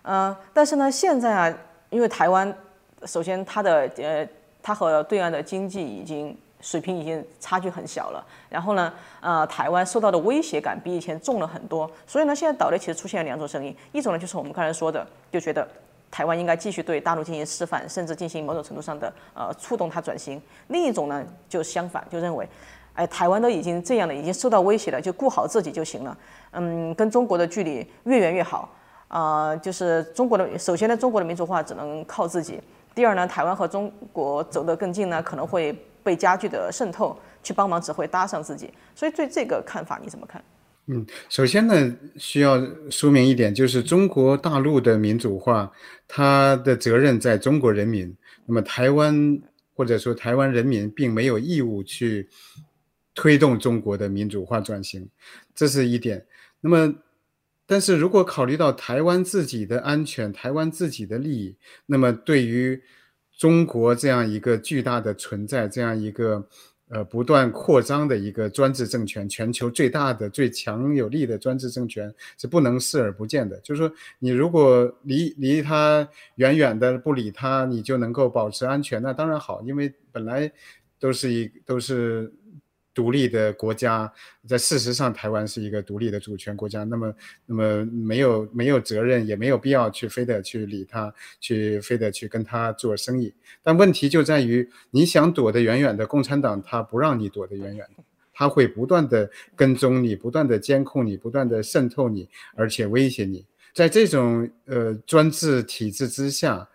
[0.02, 1.54] 嗯，但是呢，现在啊，
[1.88, 2.54] 因为台湾
[3.06, 4.28] 首先它的呃，
[4.62, 8.92] 它和对岸的经济已经水平已经差距很小了，然后呢，
[9.22, 15.66] 呃，台湾受到的威胁感比以前重了很多，所以呢，现在岛内其实出现了两种声音，一种呢就是我们刚才说的，就觉得。
[16.10, 20.40] 台湾应该继续对大陆进行示范，甚至进行某种程度上的呃触动它转型。
[20.68, 22.48] 另一种呢，就相反，就认为，
[22.94, 26.16] 哎，台湾都已经这样了，已经受到威胁了，就顾好自己就行了。
[26.52, 28.68] 嗯，跟中国的距离越远越好。
[29.08, 32.60] 啊，就是中国的，首先呢，中国的民主化只能靠自己。
[32.94, 35.72] 第二呢，台湾和中国走得更近呢，可能会
[36.04, 38.72] 被加剧的渗透去帮忙，只会搭上自己。
[38.94, 40.40] 所以对这个看法你怎么看？
[40.86, 45.70] 嗯，首先呢，需要说明一点，就是中国大陆的民主化，
[46.08, 48.12] 它的责任在中国人民。
[48.44, 49.40] 那么台湾
[49.72, 52.28] 或者说台湾人民并没有义务去
[53.14, 55.08] 推动中国的民主化转型，
[55.54, 56.26] 这是一点。
[56.60, 56.92] 那么，
[57.66, 61.54] 但是如果考虑到台湾自己的安全、台湾自己的利益，
[61.86, 62.82] 那么对于
[63.38, 66.48] 中国这样一个巨大的存在，这样一个。
[66.90, 73.58] 呃，不断扩张的一个专制政权，全球最大的、最强有力的专制政权是不能视而不见的。
[73.60, 80.52] 就是说，你如果离离他远远的不理他，你就能够保持安全，那当然好，因为本来
[80.98, 82.32] 都是一都是。
[83.00, 84.12] 独立的国家，
[84.46, 86.84] 在事实上，台湾是一个独立的主权国家。
[86.84, 87.14] 那么，
[87.46, 91.10] 那么没有没有责任，也没有必要去非得去理他，
[91.40, 93.32] 去非得去跟他做生意。
[93.62, 103.46] 但问题就在于，你想躲得远远的，共产党他不让你躲得远远的，他会不断的跟踪你，不断的监控你，不断的渗透你，而且威胁你。
[103.72, 106.68] 在这种呃专制体制之下，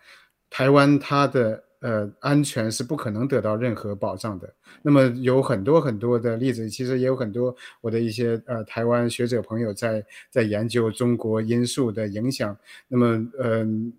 [0.50, 1.62] 台湾它的。
[1.86, 4.52] 呃，安全是不可能得到任何保障的。
[4.82, 12.56] 那么有很多很多的例子，其实也有很多我的一些呃台湾学者朋友在在研究中国因素的影响。
[12.88, 13.06] 那么，
[13.42, 13.92] 嗯。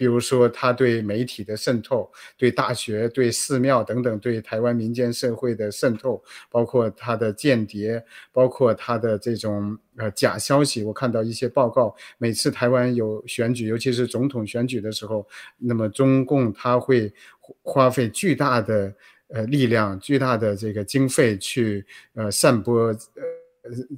[0.00, 10.82] 比如说，他对媒体的渗透，对大学、对寺庙等等，对台湾民间社会的渗透，包括他的间谍，包括他的这种呃假消息。
[10.84, 17.12] 我看到一些报告，每次台湾有选举，尤其是总统选举的时候，那么中共他会
[17.60, 18.94] 花费巨大的
[19.28, 21.84] 呃力量、巨大的这个经费去
[22.14, 23.39] 呃散播呃。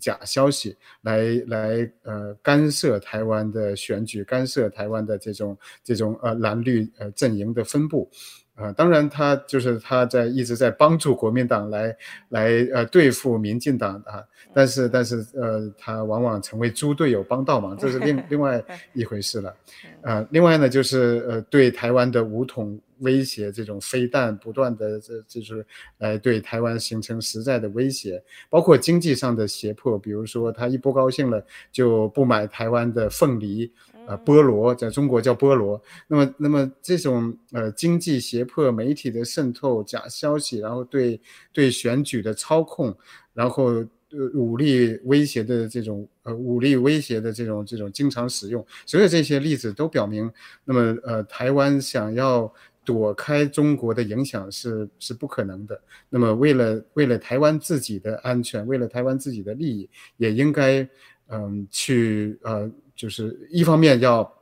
[0.00, 8.10] 假消息来来呃干涉台湾的选举，干涉台湾的这种这种呃蓝绿呃阵营的分布，
[8.54, 11.96] 啊，当然他就是他在一直在帮助国民党来
[12.28, 18.62] 来呃对付民进党啊，但是但是呃他往往成为猪队友帮倒忙，这是另 另外
[18.92, 19.56] 一回事了，
[20.02, 25.64] 啊，另外呢就是呃对台湾的武统威胁，这种飞弹不断的这就是
[25.98, 33.72] 来对台湾形成实在的威胁，包括经济上的胁迫，比如说他一不高兴了就不买台湾的凤梨。
[34.04, 35.80] 呃，菠萝在中国叫菠萝。
[36.08, 41.20] 那么，那么这种呃经济胁迫、媒体的渗透、假消息，然后对
[41.52, 42.92] 对选举的操控，
[43.32, 43.86] 然后呃
[44.34, 50.28] 武力威胁的这种呃武力威胁的这种这种经常使用，所有这些例子都表明，
[50.64, 52.52] 那么呃台湾想要
[52.84, 55.80] 躲开中国的影响是是不可能的。
[56.10, 60.86] 那么为了为了台湾自己的安全，为了台湾自己的利益，也应该
[61.28, 62.68] 嗯去呃。
[62.94, 64.32] 就是一方面要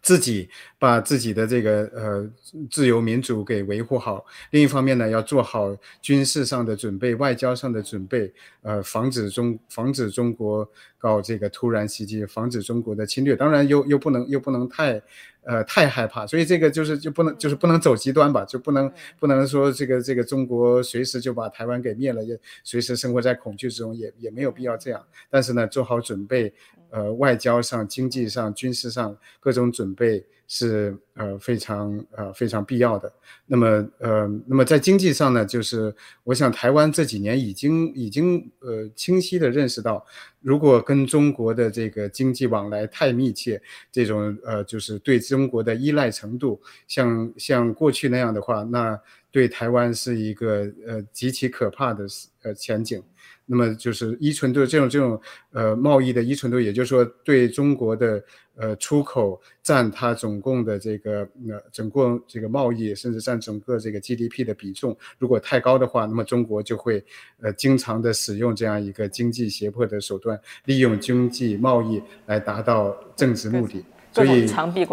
[0.00, 2.30] 自己把自己的这个呃
[2.70, 10.68] 自由民主给维护好，另一方面呢要做好军事上的准备、外交上的准备，呃，防止中防止中国
[10.98, 13.36] 搞这个突然袭击，防止中国的侵略。
[13.36, 15.02] 当然又又不能又不能太。
[15.44, 25.02] 呃，太害怕，所以这个就是就不能就是不能走极端吧，就不能不能说这个这个中国随时就把台湾给灭了，也随时生活在恐惧之中，也也没有必要这样。
[25.30, 26.52] 但是呢，做好准备，
[26.90, 30.26] 呃，外交上、经济上、军事上各种准备。
[30.50, 33.12] 是呃非常呃非常必要的。
[33.44, 33.66] 那么
[33.98, 40.06] 呃那么在经济上呢，就是我想台湾这几年已经已经呃清晰的认识到，
[40.40, 43.60] 如果跟中国的这个经济往来太密切，
[43.92, 48.98] 这种呃就是对中国的依赖程度像像过去那样的话，那
[49.30, 52.06] 对台湾是一个呃极其可怕的
[52.42, 53.02] 呃前景。
[53.50, 55.18] 那么就是依存度这种这种
[55.52, 58.22] 呃贸易的依存度，也就是说对中国的
[58.56, 67.04] 呃出口占它总共的这个呃整个这个贸易，甚至占整个这个 GDP 的比重，如果太高的话，那么中国就会
[67.40, 74.46] 呃经常的使用这样一个经济胁迫的手段，利用经济贸易来达到政治目的，所以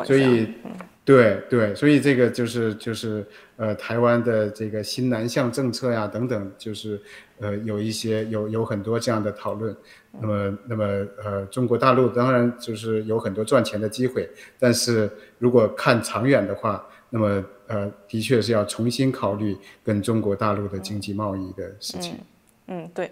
[0.05, 0.47] 所以。
[1.05, 3.23] 对对，所以这个就是就是
[3.57, 6.99] 呃，台湾的这个新南向政策呀等等，就是
[7.39, 9.75] 呃有一些有有很多这样的讨论。
[10.19, 10.83] 那么那么
[11.23, 22.17] 呃，中国大陆当然就是有很多赚钱的机会，但是如果看长远的话，那么呃，的确是要重新考虑跟中国大陆的经济贸易的事情。
[22.65, 23.11] 嗯，对，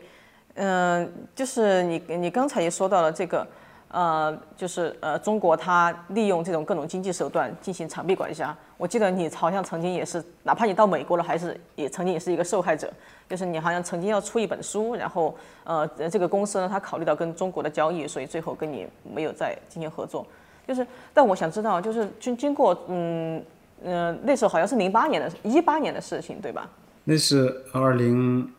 [0.55, 3.47] 嗯，就是你你刚才也说到了这个。
[3.93, 8.55] 呃，就是呃，中国它利用这种各种经济手段进行长臂管辖。
[8.75, 12.91] 我记得你好像曾经也是，哪怕你到美国了，还是也曾经也是一个受害者。
[13.29, 20.25] 就是你好像曾经要出一本书，然后呃，这个公司呢，他考虑到跟中国的交易，所以最后跟你没有再进行合作。
[20.67, 23.43] 就是，但我想知道，就是经经过嗯
[23.83, 26.67] 嗯，那时候好像是零八年的一八年的事情，对吧？
[27.03, 28.51] 那是二零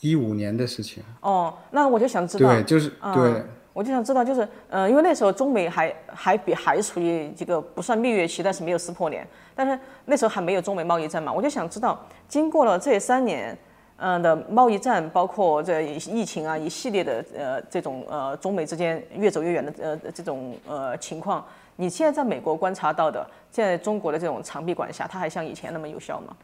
[0.00, 1.04] 一五年的事情。
[1.20, 3.44] 哦，那我就想知道，对，就是对。
[3.72, 11.32] 我就想知道，就是，呃，因为那时候中美还还比还处于这个不算蜜月期，但是没有撕破脸，但是那时候还没有中美贸易战嘛。
[11.32, 13.56] 我就想知道，经过了这三年，
[13.96, 21.42] 嗯的贸易战，包括这疫情啊一系列的呃这种呃中美之间越走越远的呃这种呃情况，
[21.76, 26.36] 你现在在美国观察到的，现在中国的这种长臂管辖，它还像以前那么有效吗？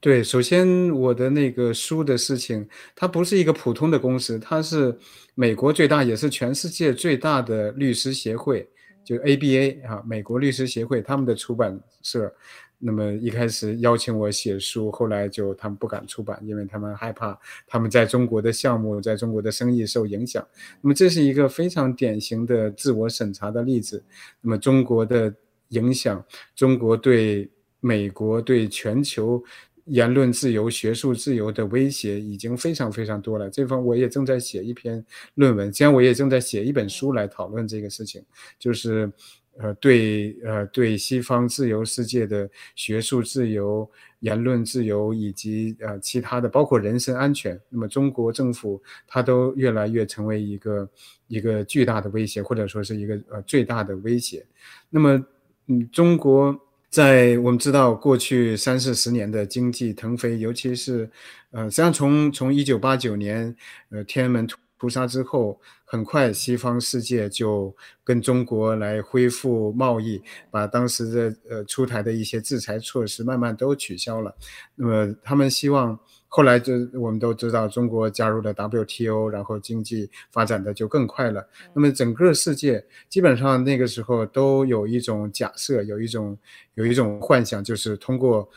[0.00, 4.94] 对，首先我的那个书的事情，它不是一个普通的公司，它是
[5.34, 8.68] 美国最大也是全世界最大的律师协会，
[9.02, 12.30] 就 ABA 啊，美国律师协会他们的出版社。
[12.78, 20.46] 那么一开始邀请我写书，后来就他们不敢出版，因为他们害怕他们在中国的项目在中国的生意受影响。
[20.82, 24.04] 那么这是一个非常典型的自我审查的例子。
[24.42, 25.34] 那么中国的
[25.68, 26.22] 影响，
[26.54, 27.48] 中国对。
[27.84, 29.44] 美国对全球
[29.84, 33.50] 言论自由、学术自由的威胁已经非常非常多了。
[33.50, 38.24] 这方我也正在写一篇论文，现在我也正在写一本书来讨论这个事情，
[38.58, 39.12] 就是
[39.58, 43.86] 呃对呃对西方自由世界的学术自由、
[44.20, 50.88] 言论自由以及呃其他的，包括人身安全，那么中国政府它都越来越成为一个
[51.28, 54.42] 一个巨大的威胁，或者说是一个呃最大的威胁。
[54.88, 55.22] 那么
[55.66, 56.58] 嗯，中国。
[56.94, 61.10] 在我们知道过去三四十年的经济腾飞，尤其是，
[61.50, 63.52] 呃，实际上从从一九八九年，
[63.90, 64.46] 呃，天安门
[64.78, 74.32] 屠杀之后，很快西方世界就跟中国来恢复贸易，把当时的呃出台的一些制裁措施慢慢都取消了。
[74.76, 75.98] 那么他们希望
[76.36, 81.48] 后来就我们都知道，中国加入了 WTO，然后经济发展的就更快了。
[81.72, 86.36] 那么整个世界基本上那个时候都有一种假设，有一种
[86.74, 88.50] 有一种幻想，就是通过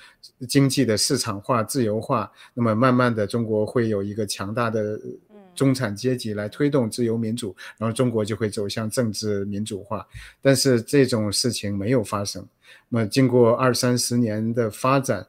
[0.49, 4.99] 经济的市场化、自由化，那么慢慢的中国会有一个强大的
[5.53, 10.03] 中产阶级来推动自由民主，然后中国就会走向政治民主化。
[10.41, 12.43] 但是这种事情没有发生。
[12.89, 15.27] 那么经过二三十年的发展，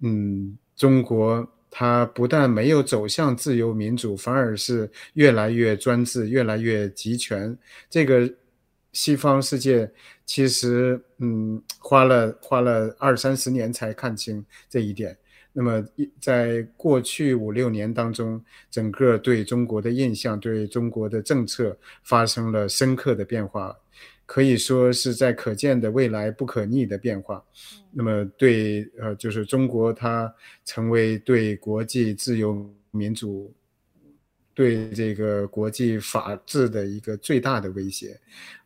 [0.00, 1.46] 嗯，中国。
[1.74, 7.56] 它不但没有走向自由民主，反而是越来越专制，越来越集权。
[7.88, 8.30] 这个
[8.92, 9.90] 西方世界
[10.26, 15.16] 其实，嗯，花了花了二三十年才看清这一点。
[15.54, 15.82] 那么，
[16.20, 23.74] 在过去五六年当中，整个对中国的印象、对中国的政策发生了深刻的变化。
[24.32, 27.44] 可以说是在可见的未来不可逆的变化。
[27.90, 33.52] 那么，对呃，就是中国它成为对国际自由民主、
[34.54, 38.18] 对这个国际法治的一个最大的威胁。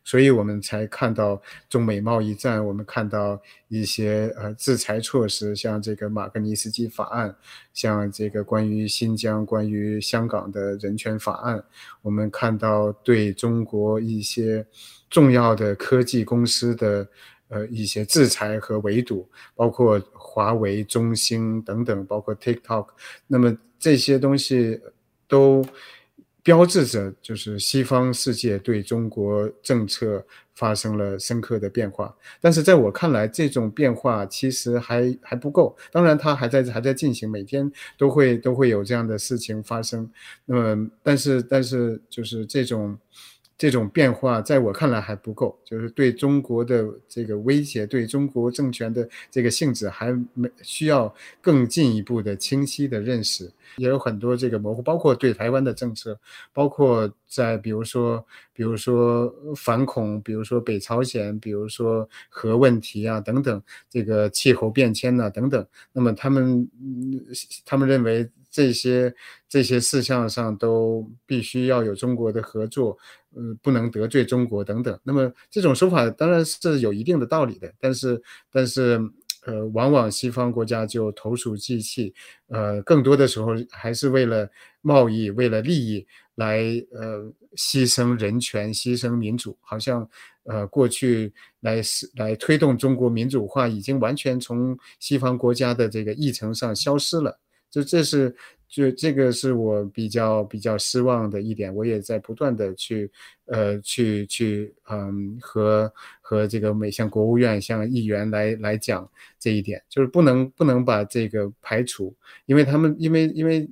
[0.05, 7.35] 所以我们才看到中美贸易战，我们看到一些呃制裁措施，像这个马格尼斯基法案，
[7.73, 11.61] 像这个关于新疆、关于香港的人权法案，
[12.01, 14.65] 我们看到对中国一些
[15.09, 17.07] 重要的科技公司的
[17.49, 22.87] 呃一些制裁和围堵，包括华为、中兴等等，包括 TikTok，
[23.27, 24.81] 那么这些东西
[25.27, 25.65] 都。
[26.43, 35.75] 标志着就是西方世界对中国政策发生了深刻的变化，但是在我看来，这种变化其实还还不够。
[35.91, 40.09] 当然，它还在还在进行，每天都会都会有这样的事情发生。
[40.45, 42.97] 那么，但是但是就是这种。
[43.57, 56.19] 这种变化在我看来还不够，就是对中国的这个威胁，对中国政权的这个性质还没需要更进一步的清晰的认识，也有很多这个模糊，包括对台湾的政策，
[56.53, 66.69] 包括在比如说，比如说反恐，比如说北朝鲜，比如说核问题啊等等，这个气候变迁呐等等，那么他们
[67.65, 69.11] 他们认为这些
[69.49, 72.95] 这些事项上都必须要有中国的合作。
[73.37, 74.99] 呃，不能得罪中国等等。
[75.03, 78.19] 那么这种说法当然是有一定的道理的，但是，
[78.51, 78.99] 但是，
[79.45, 82.11] 呃，往往西方国家就投鼠忌器，
[82.47, 84.49] 呃，更多的时候还是为了
[84.81, 86.57] 贸易、为了利益来，
[86.91, 87.23] 呃，
[87.55, 90.09] 牺牲人权、牺牲民主，好像，
[90.43, 97.39] 呃，过去来是来推动中国民主化，已经完全从西方国家的这个议程上消失了。
[97.77, 98.35] 就这是。
[98.69, 103.09] 就这个是我比较比较失望的一点，我也在不断的去，
[103.45, 109.09] 呃，去去，嗯，和和这个美像国务院、像议员来来讲
[109.39, 112.13] 这一点，就是不能不能把这个排除，
[112.45, 113.69] 因为他们因为因为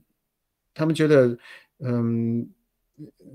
[0.73, 1.37] 他们觉得，
[1.79, 2.47] 嗯。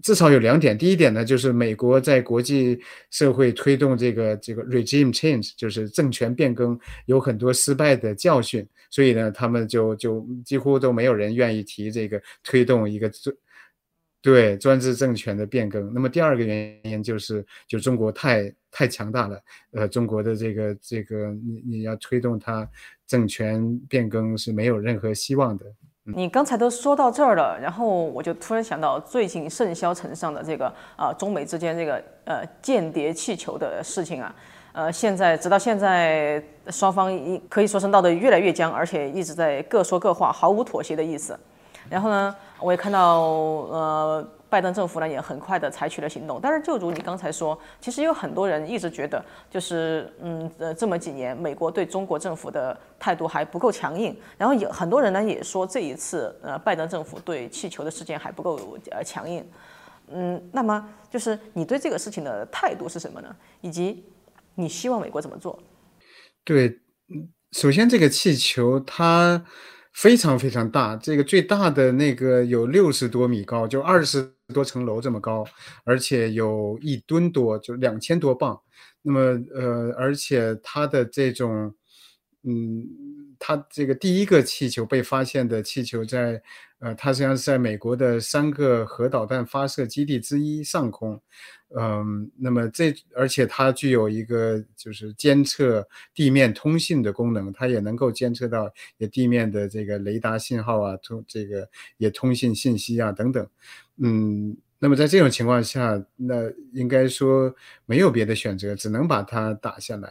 [0.02, 13.36] 至少有两点，第一点呢，就是美国在国际社会推动这个这个 regime change，就是政权变更，有很多失败的教训，所以呢，他们就就几乎都没有人愿意提这个推动一个专
[14.22, 15.92] 对专制政权的变更。
[15.92, 19.42] 那么第二个原因就是，就中国太太强大了，
[19.72, 22.66] 呃，中国的这个这个你你要推动它
[23.06, 25.66] 政权变更是没有任何希望的。
[26.14, 34.34] 你刚才都说到这儿了，然后我就突然想到最近盛嚣尘上的这个啊，中美之间这个呃间谍气球的事情啊，
[34.72, 41.38] 呃，现在直到现在双方一可以说是闹得越来越僵，而且一直在各说各话，毫无妥协的意思。
[41.88, 44.28] 然后呢，我也看到呃。
[44.50, 59.46] 拜登政府呢也很快的采取了行动，但是就如你刚才说，其实有很多人一直觉得，就是嗯呃这么几年美国对中国政府的态度还不够强硬，然后有很多人呢也说这一次呃拜登政府对气球的事件还不够呃强硬，
[60.08, 63.34] 嗯，那么就是你对这个事情的态度是什么呢？
[63.60, 64.04] 以及
[64.56, 65.56] 你希望美国怎么做？
[66.44, 66.80] 对，
[67.52, 69.44] 首先这个气球它。
[69.92, 75.44] 非常非常大，这个最大的那个有六十多米高，就二十多层楼这么高，
[75.84, 78.60] 而且有一吨多，就两千多磅。
[79.02, 79.20] 那么，
[79.54, 81.74] 呃，而且它的这种，
[82.42, 82.86] 嗯，
[83.38, 86.42] 它这个第一个气球被发现的气球在。
[86.80, 91.20] 呃，它实际上是在美国的三个核导弹发射基地之一上空，
[91.78, 101.68] 嗯，那么这而且它具有一个就是监测地面通信的功能，它也能够监测到也地面的这个雷达信号啊，通这个
[101.98, 103.46] 也通信信息啊等等，
[104.02, 107.54] 嗯，那么在这种情况下，那应该说
[107.84, 110.10] 没有别的选择，只能把它打下来。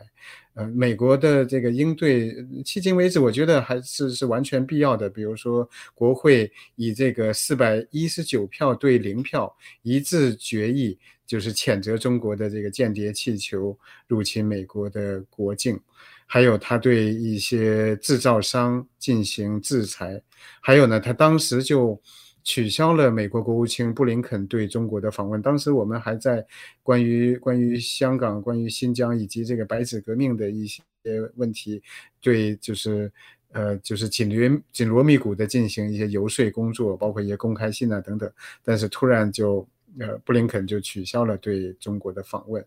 [0.54, 5.10] 呃，美国的这个应对，迄今为止，我觉得还是是完全必要的。
[5.10, 9.52] 比如说，国会以这个四百一十九票对零票
[9.82, 13.76] 一致决议，就是谴责中国的这个间谍气球
[14.08, 15.80] 入侵美国的国境，
[16.28, 20.22] 还有他对一些制造商进行制裁，
[20.62, 22.00] 还有呢，他当时就。
[22.50, 25.40] 取消了美国国务卿布林肯对中国的访问。
[25.40, 26.44] 当时我们还在
[26.82, 30.82] 关于关于香港、关于新疆以及这个白纸革命的一些
[31.36, 31.80] 问题，
[32.20, 33.12] 对就是
[33.52, 38.28] 呃就是紧锣紧锣密鼓的进行一些游说工作，包括一些公开信啊等等。
[38.64, 39.68] 但是突然就
[40.00, 42.66] 呃布林肯就取消了对中国的访问。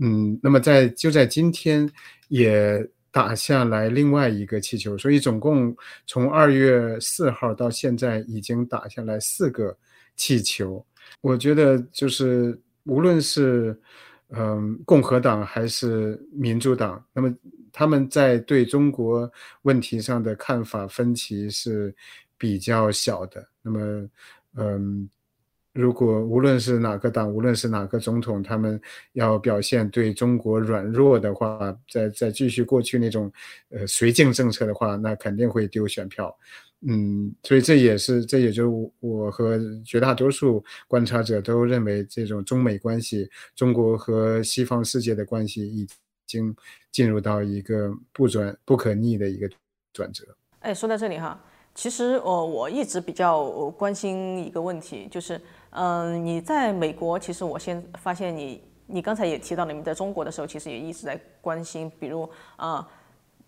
[0.00, 1.90] 嗯，那么在就在今天
[2.28, 2.88] 也。
[3.18, 9.76] 打下来另外一个气球，所以总共从二月四号到现在已经打下来四个
[10.14, 10.86] 气球。
[11.20, 13.76] 我觉得就是无论是
[14.28, 17.34] 嗯共和党还是民主党，那么
[17.72, 19.28] 他们在对中国
[19.62, 21.92] 问题上的看法分歧是
[22.36, 23.44] 比较小的。
[23.62, 24.08] 那么
[24.54, 25.10] 嗯。
[25.74, 28.80] 如果无论是哪个党，无论是哪个总统，他们
[29.12, 33.30] 要表现对中国软弱的话，再再继续过去那种
[33.70, 36.36] 呃绥靖政策的话，那肯定会丢选票。
[36.80, 45.86] 嗯，所以这也是这也就我和绝大多数观察者都认为，这种中美关系，中国和西方世界的关系已
[46.26, 46.54] 经
[46.90, 49.48] 进入到一个不转不可逆的一个
[49.92, 50.24] 转折。
[50.60, 51.40] 哎，说到这里哈，
[51.74, 55.40] 其实我我一直比较关心一个问题，就是。
[55.70, 62.88] 嗯，你在美国，其实我先发现你，你刚才也提到了，你在中国的时候，其实也一直在关心，比如啊，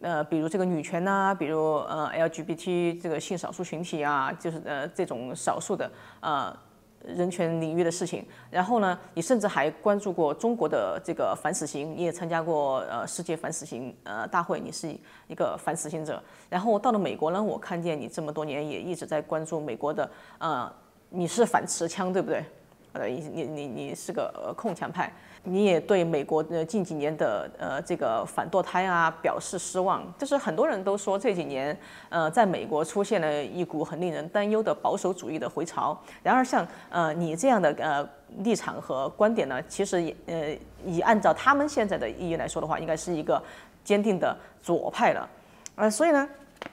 [0.02, 5.90] 呃，比如这个女权呐，比如呃 LGBT 这个性少数群体啊，就是呃这种少数的
[6.20, 6.54] 呃
[7.02, 8.22] 人权领域的事情。
[8.50, 14.94] 然后呢，你甚至还关注过中国的这个反死刑，你也参加过呃世界反死刑呃大会，你是
[15.26, 16.22] 一个反死刑者。
[16.50, 20.70] 然后到了美国呢，我看见你这么多年也一直在关注美国的呃。
[21.10, 22.44] 你是反持枪对不对？
[22.92, 25.12] 呃，你你你你是个呃控枪派，
[25.44, 30.02] 你也对美国呃近几年的呃这个反堕胎啊表示失望。
[30.18, 31.76] 就是很多人都说这几年
[32.08, 35.96] 呃在美国出现了一股很令人担忧的保守主义的回潮。
[36.20, 38.08] 然而像呃你这样的呃
[38.38, 43.40] 立场和观点呢，其实也呃以按照他们现在的意义来说的话，应该是一个
[43.84, 45.28] 坚定的左派了。
[45.76, 46.28] 呃，所以呢，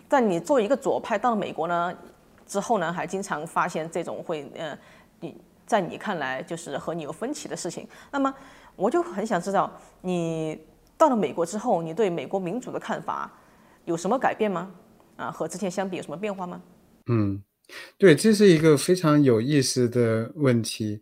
[0.10, 1.94] 在你作为一个左派到了美国呢？
[2.48, 4.78] 之后呢，还经常发现这种会，呃，
[5.20, 5.36] 你
[5.66, 7.88] 在你看来就是和你有分歧的事情。
[8.12, 8.34] 那么，
[8.76, 9.72] 我就很想知道，
[10.02, 10.60] 你
[10.98, 13.32] 到了美国之后，你对美国民主的看法
[13.86, 14.72] 有什么改变吗？
[15.18, 16.62] 啊，和之前相比有什么变化吗？
[17.08, 17.44] 嗯，
[17.98, 21.02] 对，这是一个非常有意思的问题，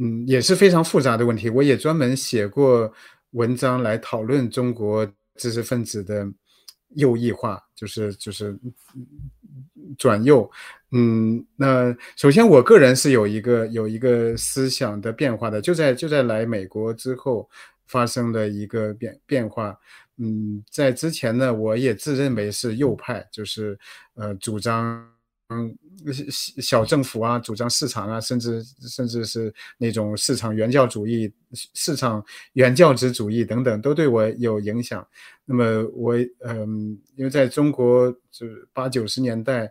[0.00, 1.50] 嗯，也是非常复杂的问题。
[1.50, 2.92] 我也专门写过
[3.32, 6.26] 文章来讨论中国知识分子的
[6.90, 8.58] 右翼化，就是就是
[9.98, 10.50] 转右。
[10.90, 17.48] 嗯，那首先我个人是有一个有一个思想的变化的，就在就在来美国之后
[17.86, 19.78] 发生的一个变变化。
[20.16, 23.78] 嗯，在之前呢，我也自认为是右派，就是
[24.14, 25.06] 呃主张
[25.48, 25.76] 嗯
[26.30, 35.06] 小小政府啊，主张市场啊，甚至甚至是那种市场原教主义、市场原教旨主义等等，都对我有影响。
[35.44, 39.70] 那么我嗯，因为在中国就是八九十年代。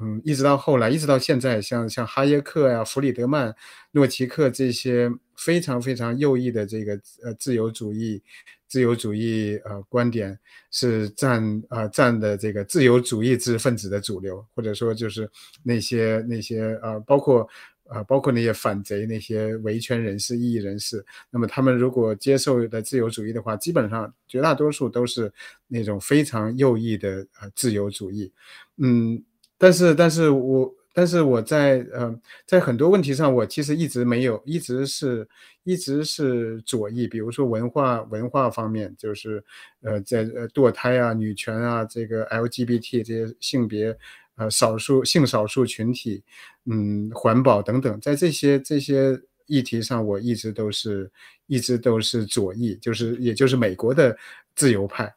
[0.00, 3.52] 嗯，一直到后来，一直到现在，像像哈耶克呀、弗里德曼、
[3.90, 6.92] 诺奇克这些非常非常右翼的这个
[7.24, 8.22] 呃自由主义、
[8.68, 10.38] 自由主义呃观点，
[10.70, 15.28] 是占啊占的这个自由主义知识分子的主流，或者说就是
[15.62, 17.48] 那些那些呃包括
[17.86, 25.32] 啊包括那些反贼、那些维权人士、异议人士，那么他们如果接受的自由主义的话，基本上绝大多数都是
[25.66, 28.30] 那种非常右翼的呃自由主义，
[28.76, 29.24] 嗯。
[29.60, 32.12] 但是，但是我，但是我在，呃，
[32.44, 35.28] 在很多问题上，我其实一直没有，一直是，
[35.62, 37.06] 一直是左翼。
[37.06, 39.40] 比如说文化，文化方面，就是，
[39.82, 43.96] 呃，在呃堕胎啊、女权啊、这个 LGBT 这些性别，
[44.38, 46.20] 呃，少数性少数群体，
[46.64, 51.08] 嗯，环保等等，在这些这些议题上，我一直都是，
[51.46, 54.18] 一直都是左翼，就是也就是美国的
[54.56, 55.14] 自由派。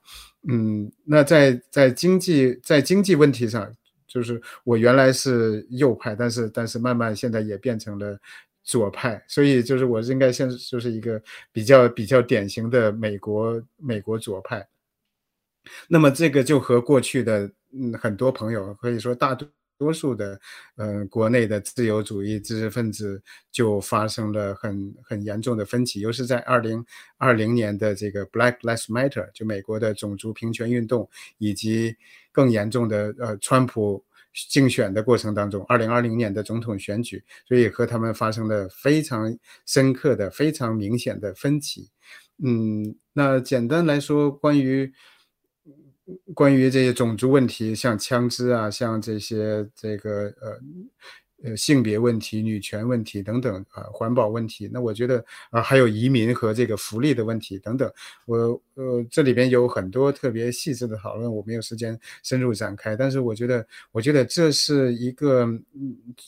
[0.47, 3.67] 嗯，那在在经济在经济问题上。
[4.11, 8.19] 就是我原来是右派，但是但是慢慢现在也变成了
[8.63, 14.67] 左派，所以就是我应该现就是一个比较比较典型的美国美国左派。
[15.87, 19.37] 那么这个就和过去的嗯很多朋友可以说大
[19.81, 20.39] 多数的，
[20.75, 23.19] 呃，国内的自由主义知识分子
[23.51, 26.85] 就发生了很很严重的分歧，尤其是在二零
[27.17, 31.09] 二零年的这个 Black Lives Matter，就美国的种族平权运动，
[31.39, 31.95] 以及
[32.31, 34.05] 更严重的呃，川普
[34.49, 41.89] 竞选的过程当中，二零二零年的总统选举，所以和他们发生了非常深刻的、非常明显的分歧。
[42.43, 44.93] 嗯，那简单来说，关于。
[46.33, 50.59] 关于这些种族问题，像枪支啊，像这些这个呃。
[51.43, 57.91] 呃，性别问题、女权问题等等啊，环保问题，那我觉得啊，还有移民和这个福利的问题等等，
[58.25, 58.37] 我
[58.75, 62.95] 呃这里边有很多特别细致的讨论，我没有时间深入展开。
[62.95, 65.47] 但是我觉得，我觉得这是一个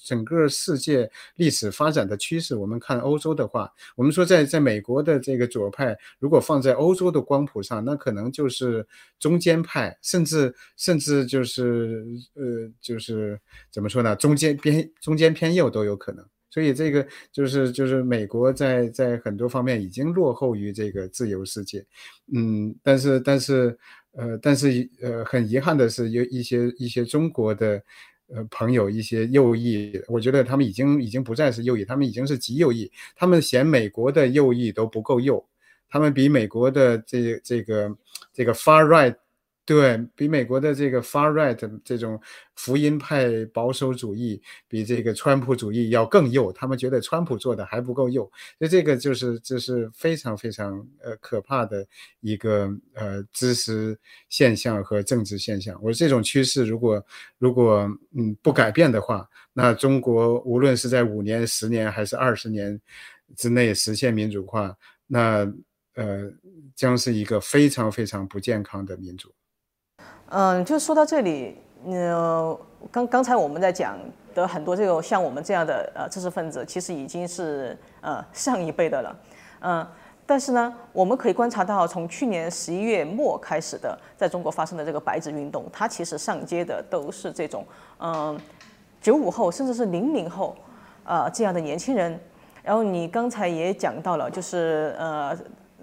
[0.04, 2.56] 整个世界历史发展的趋势。
[2.56, 8.84] 我们看欧洲的话，我们说在在美国的这个左派，如果放在欧洲的光谱上，那可能就是
[9.20, 12.04] 中间派，甚至甚至就是
[12.34, 12.44] 呃
[12.82, 13.40] 就是
[13.70, 14.90] 怎么说呢，中间边。
[15.04, 21.86] 中间偏右都有可能，所以这个就是就是美国在在很多方面已经落后于这个自由世界，
[22.34, 23.78] 嗯，但是但是
[24.14, 27.84] 呃但是呃很遗憾的是有一些一些中国的
[28.28, 35.46] 呃朋友一些右翼，我觉得他们已经已经不再是右翼，他们已经是极右翼，他们嫌美国的右翼都不够右，
[35.90, 37.94] 他们比美国的这这个
[38.32, 39.18] 这个 far right。
[39.66, 42.20] 对比美国的这个 far right 这种
[42.56, 46.52] 福音派保守主义，比这个川普主义要更右。
[46.52, 51.88] 他们觉得川普做的还不够右，所以这个就是这是非常非常呃可怕的
[52.20, 53.98] 一个呃知识
[54.28, 55.76] 现象和政治现象。
[55.82, 57.06] 我说这种趋势如果
[57.38, 62.78] 如果嗯不改变的话，那中国无论是在五年、十年还是二十年
[63.38, 64.76] 之内实现民主化，
[65.08, 65.50] 那
[65.96, 66.30] 呃
[66.76, 69.34] 将是一个非常非常不健康的民主。
[70.36, 71.56] 嗯，就说到这里，
[71.86, 72.60] 呃，
[72.92, 73.96] 刚刚才我们在讲
[74.34, 79.16] 的很多这个像我们这样的呃知识分子，其实已经是呃上一辈的了，
[79.62, 79.88] 嗯，
[80.26, 87.64] 但是呢，我们可以观察到，从去年十一月末开始的，在中国发生的这个白纸运动，它其实上街的都是这种
[88.00, 88.36] 嗯
[89.00, 90.56] 九五后甚至是零零后
[91.06, 92.20] 啊这样的年轻人，
[92.64, 95.38] 然后你刚才也讲到了，就是呃。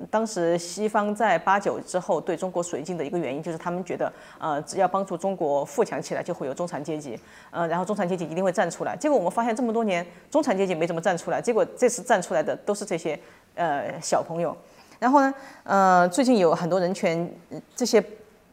[0.09, 7.19] 当时西方在八九之后对中国绥靖的一个原因，就是他们觉得，呃，只要帮助中国富强起来，就会有中产阶级，
[7.51, 8.97] 呃，然后中产阶级一定会站出来。
[8.97, 13.19] 结果我们发现这么多年，中产阶级没怎么站出来，结果这次站出来的都是这些，
[13.55, 14.57] 呃，小朋友。
[14.99, 15.35] 然后呢，
[15.65, 17.31] 呃，最近有很多人权
[17.75, 18.03] 这些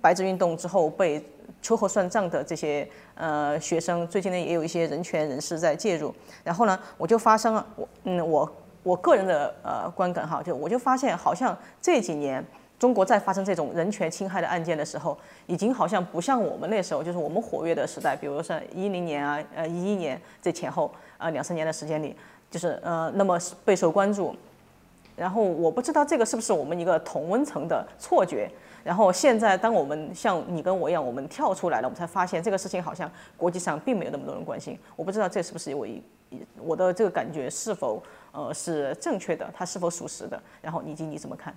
[0.01, 1.23] 白纸运动之后被
[1.61, 6.13] 秋后算账的这些呃学生，最近呢也有一些人权人士在介入。
[6.43, 8.51] 然后呢，我就发生了，我嗯我。
[8.88, 12.41] 我个人的呃观感哈，就我就发现，好像这几年
[12.79, 22.15] 中国在发生这种人权侵害的案件的时候，已经好像不像我们那时候，就是我们活跃的时代，比如说一零年啊，呃一一年这前后啊两三年的时间里，
[22.49, 24.33] 就是呃那么备受关注。
[25.17, 28.49] 然后我不知道这个是不是我们一个同温层的错觉。
[28.85, 34.79] 然后现在当我们像你跟我一样，我们跳出来了，我们才发现这个事情好像国际上并没有那么多人关心。
[34.95, 36.01] 我不知道这是不是我一
[36.57, 38.01] 我的这个感觉是否。
[38.38, 40.39] 呃，是正确的，它是否属实的？
[40.61, 41.55] 然后，以及你怎么看？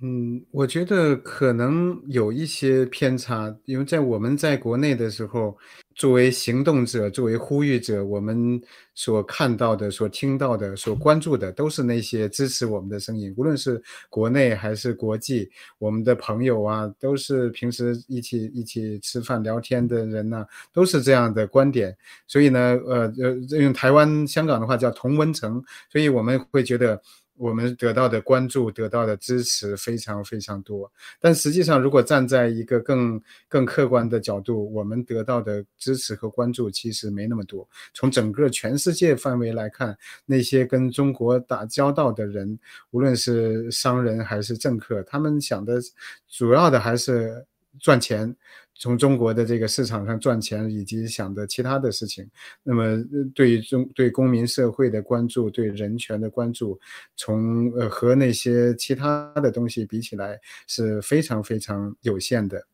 [0.00, 5.58] 嗯，我觉得可能有一些偏差，因为在我们在国内的时候，
[6.00, 8.58] 作为行动者，作为呼吁者，我们
[8.94, 13.78] 所看到的、所听到的、所关注的，都是那些支持我们的声音，无论是
[14.08, 20.42] 国内还是国际，我们的朋友啊，都是平时一起一起吃饭聊天的人呐，
[20.72, 21.94] 都是这样的观点。
[22.26, 26.98] 所以呢，呃呃，用台湾、香港的话叫同温层，所以我们会觉得。
[27.40, 33.18] 我们得到的关注、得到的支持非常非常多，但实际上，如果站在一个更
[33.48, 37.66] 更客观的角度，我们得到的支持和关注其实没那么多。
[37.94, 42.58] 从整个全世界范围来看，那些跟中国打交道的人，
[42.90, 45.80] 无论是商人还是政客，他们想的
[46.28, 47.46] 主要的还是
[47.78, 48.36] 赚钱。
[48.80, 52.26] 从中国的这个市场上赚钱，以及想的其他的事情，
[52.62, 52.96] 那么
[53.34, 56.80] 对于中对公民社会的关注，对人权的关注，
[57.14, 62.64] 从呃和那些其他的东西比起来，是非常非常有限的。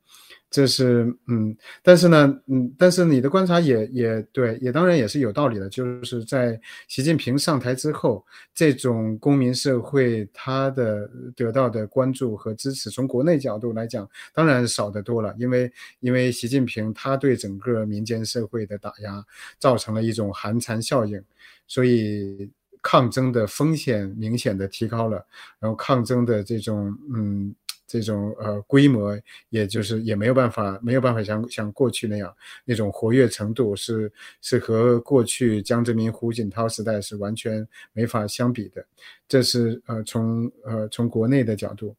[0.49, 5.69] 这是嗯，但是呢，嗯，但是你的观察也也对，也当然也是有道理的。
[5.69, 8.25] 就是在习近平上台之后，
[8.55, 15.35] 这种公民社会他的得到的关注和支持，从国内角度来讲，当然少得多了。
[15.39, 15.71] 因为
[16.01, 19.23] 因为习近平他对整个民间社会的打压，
[19.59, 21.21] 造成了一种寒蝉效应，
[21.67, 22.49] 所以
[22.81, 25.27] 抗争的风险明显的提高了，
[25.59, 27.55] 然后抗争的这种嗯。
[27.87, 29.19] 这种呃规模，
[29.51, 32.35] 也就是也没有办法没有办法像像过去那样
[32.65, 34.13] 那种活跃程度是
[34.43, 38.85] 是和过去江泽民、胡锦涛时代是完全没法相比的。
[39.29, 41.95] 这是呃从呃从国内的角度，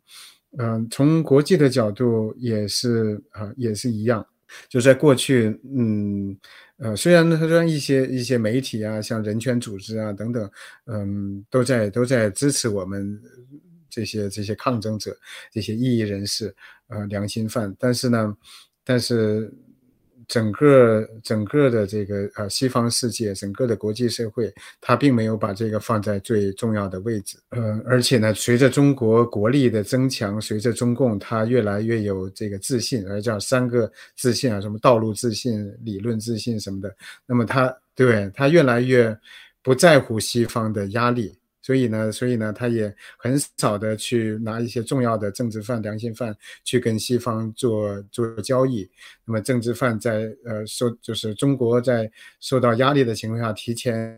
[0.57, 4.25] 嗯，从国际的角度也是啊也是一样。
[4.69, 6.33] 就在过去，嗯，
[6.77, 10.49] 呃，虽然他说一些一些媒体啊，像人权组织啊等等，
[10.85, 13.21] 嗯，都在都在支持我们
[13.97, 15.17] 这些这些抗争者、
[15.51, 16.53] 这些异议人士、
[16.87, 18.37] 呃良心犯，但是呢，
[18.83, 19.51] 但是。
[20.29, 27.37] 整个整个的这个呃西方世界，整个的国际社会，它并没有把这个放在最重要的位置。
[27.51, 36.93] 呃，而且呢，随着中国国力的增强，随着中共它越来越有这个自信，而叫三个自信啊，什么道路自信、理论自信什么的，
[37.25, 39.17] 那么它对它越来越
[39.63, 41.36] 不在乎西方的压力。
[41.67, 48.89] 所以呢，所以呢，他也很少的去拿一些重要的政治犯、良心犯去跟西方做做交易。
[49.25, 52.09] 那么，政治犯在呃受就是中国在
[52.39, 54.17] 受到压力的情况下，提前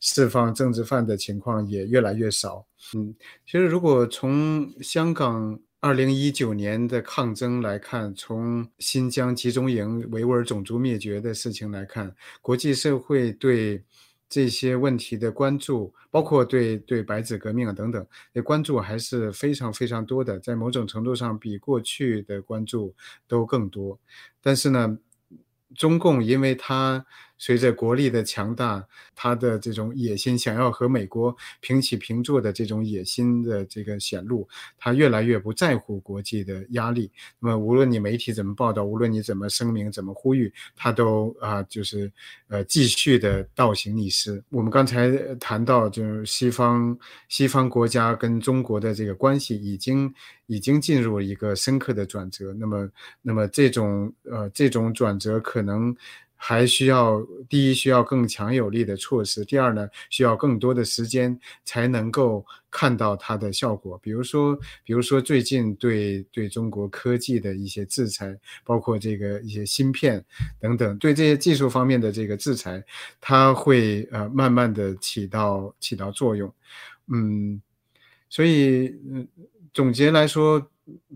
[0.00, 2.66] 释放政治犯的情况也越来越少。
[2.94, 13.84] 嗯，其实如果从香港二零一九年的抗争来看，从新疆集中营维吾尔种族灭绝的事情来看，国际社会对。
[14.28, 22.94] 这些问题的关注，包括对对白纸革命啊等等，的关注还是非常非常多的，在某种程度上比过去的关注
[23.28, 23.98] 都更多。
[24.42, 24.98] 但是呢，
[25.74, 27.06] 中共因为它。
[27.38, 37.10] 随着国力的强大，他的这种野心，想要和美国平起平坐的这种野心的这个显露，他越来越不在乎国际的压力。
[37.38, 42.10] 那么，无论你媒体怎么报道，无论你怎么声明、怎么呼吁，他都啊，就是
[42.48, 44.42] 呃，继续的倒行逆施。
[44.50, 50.12] 我们刚才谈到，就是西方西方国家跟中国的这个关系已经
[50.46, 52.54] 已经进入了一个深刻的转折。
[52.54, 55.94] 那么，那么这种呃这种转折可能。
[56.36, 63.98] 还需要第一需要更强有力的措施，第二呢需要更多的时间才能够看到它的效果。
[64.02, 70.22] 比如说，比如说最近对对中国科技的一些制裁，包括这个一些芯片
[70.60, 72.84] 等等，对这些技术方面的这个制裁，
[73.20, 76.52] 它会呃慢慢的起到起到作用。
[77.08, 77.60] 嗯，
[78.28, 79.26] 所以嗯
[79.72, 80.70] 总结来说，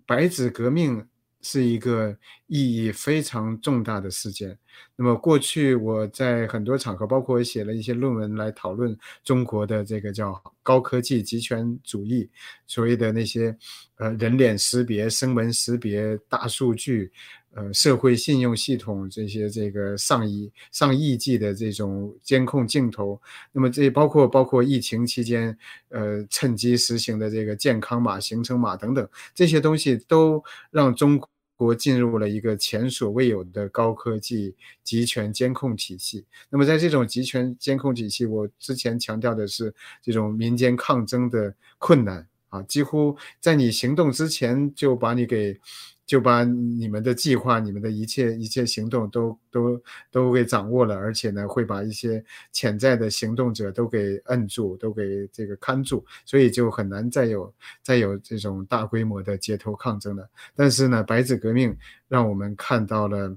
[0.06, 1.06] 白纸革命。
[1.42, 2.16] 是一个
[2.46, 4.58] 意义非常重大的事件。
[4.96, 12.28] 那么过去我在很多场合，包括我写了一些论文来讨论中国的这个叫高科技集权主义，
[12.66, 13.56] 所谓的那些
[13.96, 17.10] 呃人脸识别、声纹识别、大数据。
[17.52, 23.20] 呃，社会信用系统这些这个上亿上亿计的这种监控镜头，
[23.50, 25.56] 那么这包括包括疫情期间，
[25.88, 31.20] 呃，趁机实行的这个健康码、行程码等等这些东西，都让中
[31.56, 36.24] 国进入了一个前所未有的高科技集权监控体系。
[36.48, 45.58] 那么在这种集权监控体系，我之前强调的是这种民间抗争的困难啊，几乎在你行动之前就把你给。
[46.06, 49.80] 就把你们的计划、你们的一切一切行动都都
[50.10, 52.20] 都给掌握了，而且呢，会把一些
[52.50, 60.28] 潜在的行动者都给摁住，都给这个看住，所以就很难再有再有这种大规模的街头抗争了。
[60.56, 61.76] 但是呢，白纸革命
[62.08, 63.32] 让我们看到了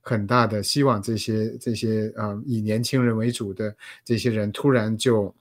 [0.00, 5.34] 很大的希望，这些这些啊以年轻人为主的这些人突然就。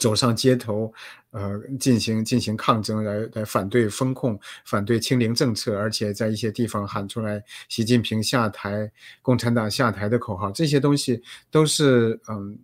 [0.00, 0.92] 走上街头，
[1.30, 8.90] 呃，进行进行抗争，来来反对风控，反对清零政策，而且在一些地方喊出来“习近平下台，
[9.20, 12.58] 共产党下台”的口号，这些东西都是，嗯，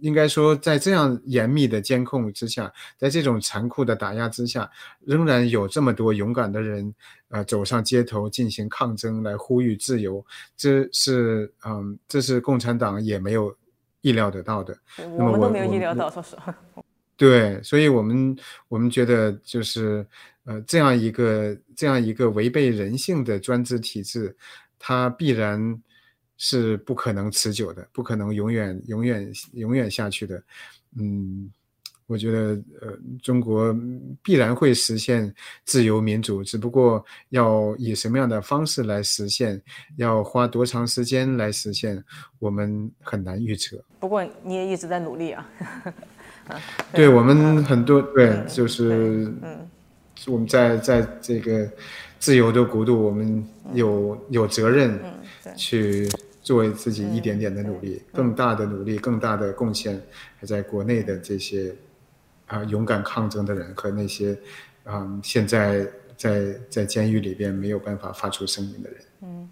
[0.00, 4.68] 应该说，在这样严密的监控之下，在这种残酷的打压之下，
[5.04, 6.94] 仍然有这么多勇敢的人，
[7.28, 10.24] 呃，走上街头进行抗争，来呼吁自由，
[10.56, 13.54] 这是，嗯，这是共产党也没有。
[14.06, 14.78] 意料得到的，
[15.18, 16.56] 我们都没有意料到，说实话。
[17.18, 18.36] 对，所以我们
[18.68, 20.06] 我们觉得就是
[20.44, 24.36] 呃，这样一个这样一个违背人性的专制体制，
[24.78, 25.82] 它必然
[26.36, 30.40] 是不可能持久的，不可能永远永远永远下去的，
[30.96, 31.50] 嗯。
[32.06, 32.38] 我觉得，
[32.80, 33.76] 呃，中国
[34.22, 35.34] 必然会实现
[35.64, 39.60] 自由民主，只不过要以什么样的方式来实现，
[39.96, 42.02] 要花多长时间来实现，
[42.38, 43.76] 我们很难预测。
[43.98, 45.50] 不过你也一直在努力啊。
[46.92, 49.68] 对我们很多对，就是嗯，
[50.28, 51.68] 我们在在这个
[52.20, 53.44] 自由的国度，我们
[53.74, 54.96] 有有责任
[55.56, 56.08] 去
[56.40, 60.00] 作为自己一点点的努力，更大的努力，更大的贡献，
[60.38, 61.74] 还在国内的这些。
[62.46, 64.38] 啊，勇敢抗争的人和那些，
[64.84, 65.86] 嗯，现在
[66.16, 69.00] 在在监狱里边没有办法发出声音的人。
[69.22, 69.50] 嗯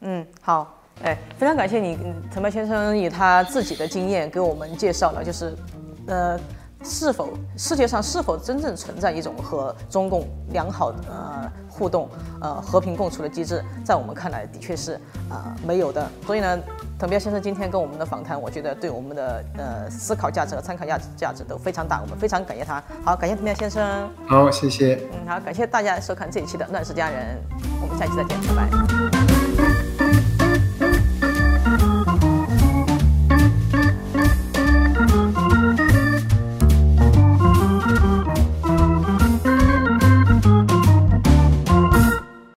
[0.00, 1.98] 嗯，好，哎，非常感谢你，
[2.32, 5.54] 陈白先生以他自己的经验给我们介绍了，就是
[6.06, 6.38] 呃。
[6.82, 12.08] 是否世界上是否真正存在一种和中共良好呃互动
[12.40, 13.62] 呃和平共处的机制？
[13.84, 14.94] 在我们看来，的确是
[15.28, 16.08] 啊没有的。
[16.26, 16.58] 所以呢，
[16.98, 22.00] 滕彪先生今天跟我们的访谈，我觉得对我们的呃思考价值和参考价值价值都非常大。
[22.02, 22.82] 我们非常感谢他。
[23.04, 24.08] 好，感谢滕彪先生。
[24.26, 25.00] 好，谢谢。
[25.12, 27.36] 嗯，好，感谢大家收看这一期的《乱世佳人》，
[27.82, 29.05] 我们下期再见，拜拜。